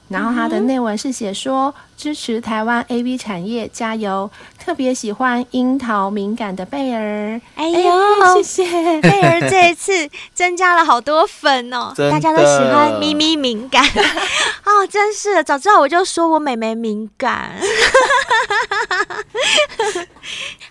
[0.10, 7.40] 然后它的内文是写说支持台湾 AV 产业加油，特别喜欢樱桃敏感的贝儿。
[7.56, 7.92] 哎呦，
[8.24, 9.02] 哎谢谢。
[9.02, 13.84] 贝儿这一次增加了好多粉哦，大家都喜欢咪咪敏感。
[14.66, 17.52] 哦，真是的早知道我就说我妹妹敏感。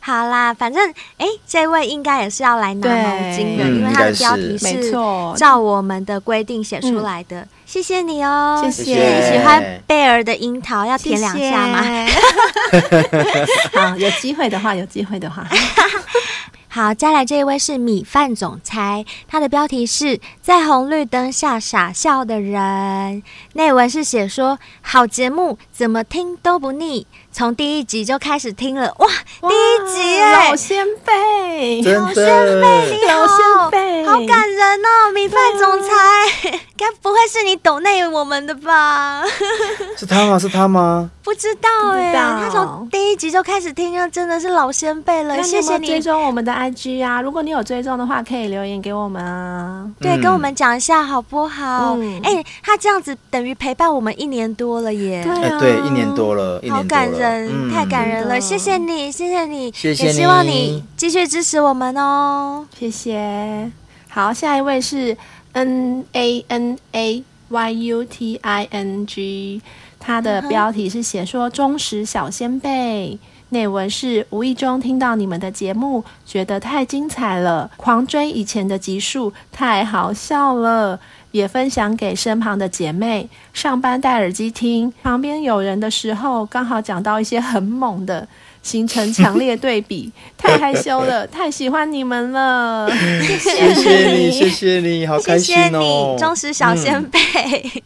[0.00, 2.94] 好啦，反正哎，这位应该也是要来拿毛
[3.36, 4.90] 巾的，因为他的标题是
[5.36, 7.40] 照我们的规定写出来的。
[7.42, 9.30] 嗯谢谢你哦，谢谢。
[9.30, 11.82] 喜欢贝尔的樱桃，要舔两下吗？
[11.82, 15.46] 谢谢 好，有机会的话，有机会的话。
[16.70, 29.06] 好，再来这一位是米饭总裁，他的标题是在红绿灯下傻笑的人，内文是写说好节目怎么听都不腻，从第一集就开始听了，哇，
[29.42, 32.24] 哇第一集哎，老先辈，老先
[32.60, 39.22] 辈，你好，老先辈，好感人哦，米饭总裁，该不会是你抖内我们的吧？
[39.96, 40.38] 是他吗？
[40.38, 41.10] 是他吗？
[41.22, 45.40] 不知道哎，他从第一集就开始听了，真的是老先辈了。
[45.42, 47.20] 谢谢你追踪我们的 IG 啊！
[47.20, 49.86] 如果你有追踪的话，可以留言给我们啊。
[50.00, 51.96] 对，跟我们讲一下好不好？
[52.24, 55.22] 哎，他这样子等于陪伴我们一年多了耶。
[55.22, 58.40] 对对，一年多了，好感人，太感人了。
[58.40, 62.66] 谢谢你，谢谢你，也希望你继续支持我们哦。
[62.78, 63.70] 谢谢。
[64.08, 65.16] 好，下一位是
[65.52, 69.60] N A N A Y U T I N G。
[69.98, 81.00] 他的标题是写说忠实小仙贝，内文是无意中听到你们的节目，觉得太精彩了，狂追以前的集数，太好笑了，
[81.38, 83.28] 也分享给身旁的姐妹。
[83.52, 88.26] 上班戴耳机听，旁边有人的时候，刚好讲到一些很猛的。
[88.68, 97.18] 形成强烈对比，太害羞了，太喜欢你们了，谢谢你，谢谢你，好开心哦，谢谢你，忠实小仙贝，
[97.64, 97.82] 嗯、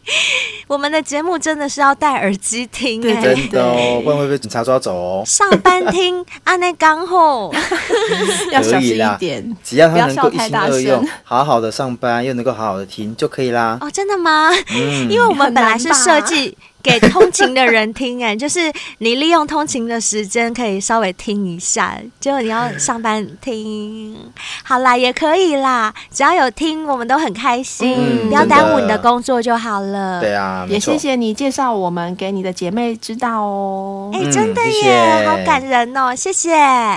[0.67, 5.23] 我们的节目真的是要戴耳机听，对，真的哦，不然会被警察抓走哦。
[5.25, 7.49] 上班听，阿内刚好，
[8.51, 13.77] 要小心一点，只要他能够一心二用，好好的上班又能够好好的听就可以啦。
[13.79, 14.49] 哦，真的吗？
[14.75, 16.57] 嗯，因为我们本来是设计。
[16.83, 24.15] 给通勤的人听，哎， 就是你利用通勤的时间可以稍微听一下，结果你要上班听，
[24.63, 30.19] 好啦，也可以啦，只要有听，我们都很开心，嗯、不要耽误你的工作就好了。
[30.19, 34.11] 对啊，也谢谢你介绍我们给你的姐妹知道哦。
[34.13, 36.49] 哎、欸，真的耶，嗯、好感人哦，谢谢，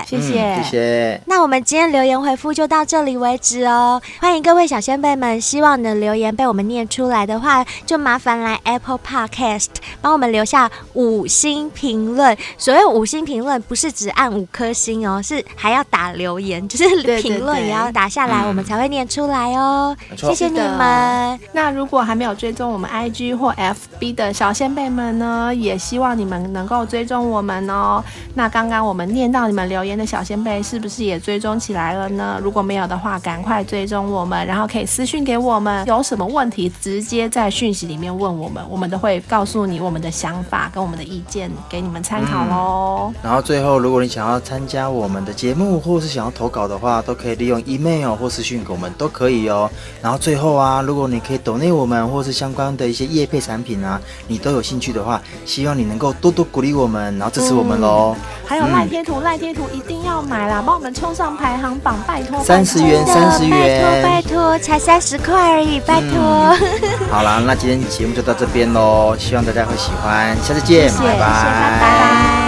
[0.05, 1.21] 谢谢，谢谢。
[1.27, 9.76] 那我们今天留言回复就到这里为止哦，欢迎各位小仙贝们，希望你的留言被我们念出来的话，就麻烦来 Apple Podcast。
[10.01, 12.35] 帮我们留下五星评论。
[12.57, 19.95] 所谓五星评论，不是只按五颗星哦，是还要打留言，就是评论也要打下来，我们才会念出来哦。
[20.15, 21.39] 谢谢你们。
[21.51, 28.03] 那如果还没有追踪我们 IG 或 FB 的小先辈们呢，也希望你们能够追踪我们哦。
[28.33, 32.39] 那刚刚我们念到你们留言的小先辈，是不是也追踪起来了呢？
[32.41, 39.66] 如果没有的话，赶快追踪我们，然后可以私讯给我们，有什么问题直接在讯息里面问我们，我们都会告诉。
[39.69, 43.13] 你我们的想法跟我们的意见给你们参考喽。
[43.21, 49.69] 然后最后，如果你想要参加我们的节目，或是想要投稿的话，都可以利用 email 或私讯给我们都可以哦。
[50.01, 58.15] 然后最后啊，如果你可以 donate 我们，或是相关的一些业配产品啊，你都有兴趣的话，希望你能够多多鼓励我们，然后支持我们喽。
[58.17, 62.41] 嗯、还有赖贴图，赖贴图一定要买啦，帮我们冲上排行榜，拜托。
[62.43, 66.17] 三十元，三十元，拜托，拜托，才三十块而已，拜托。
[66.19, 69.56] 嗯、好啦，那今天节目就到这边喽，希望大。
[69.57, 72.46] 大家会喜欢，下次见，拜拜，拜拜。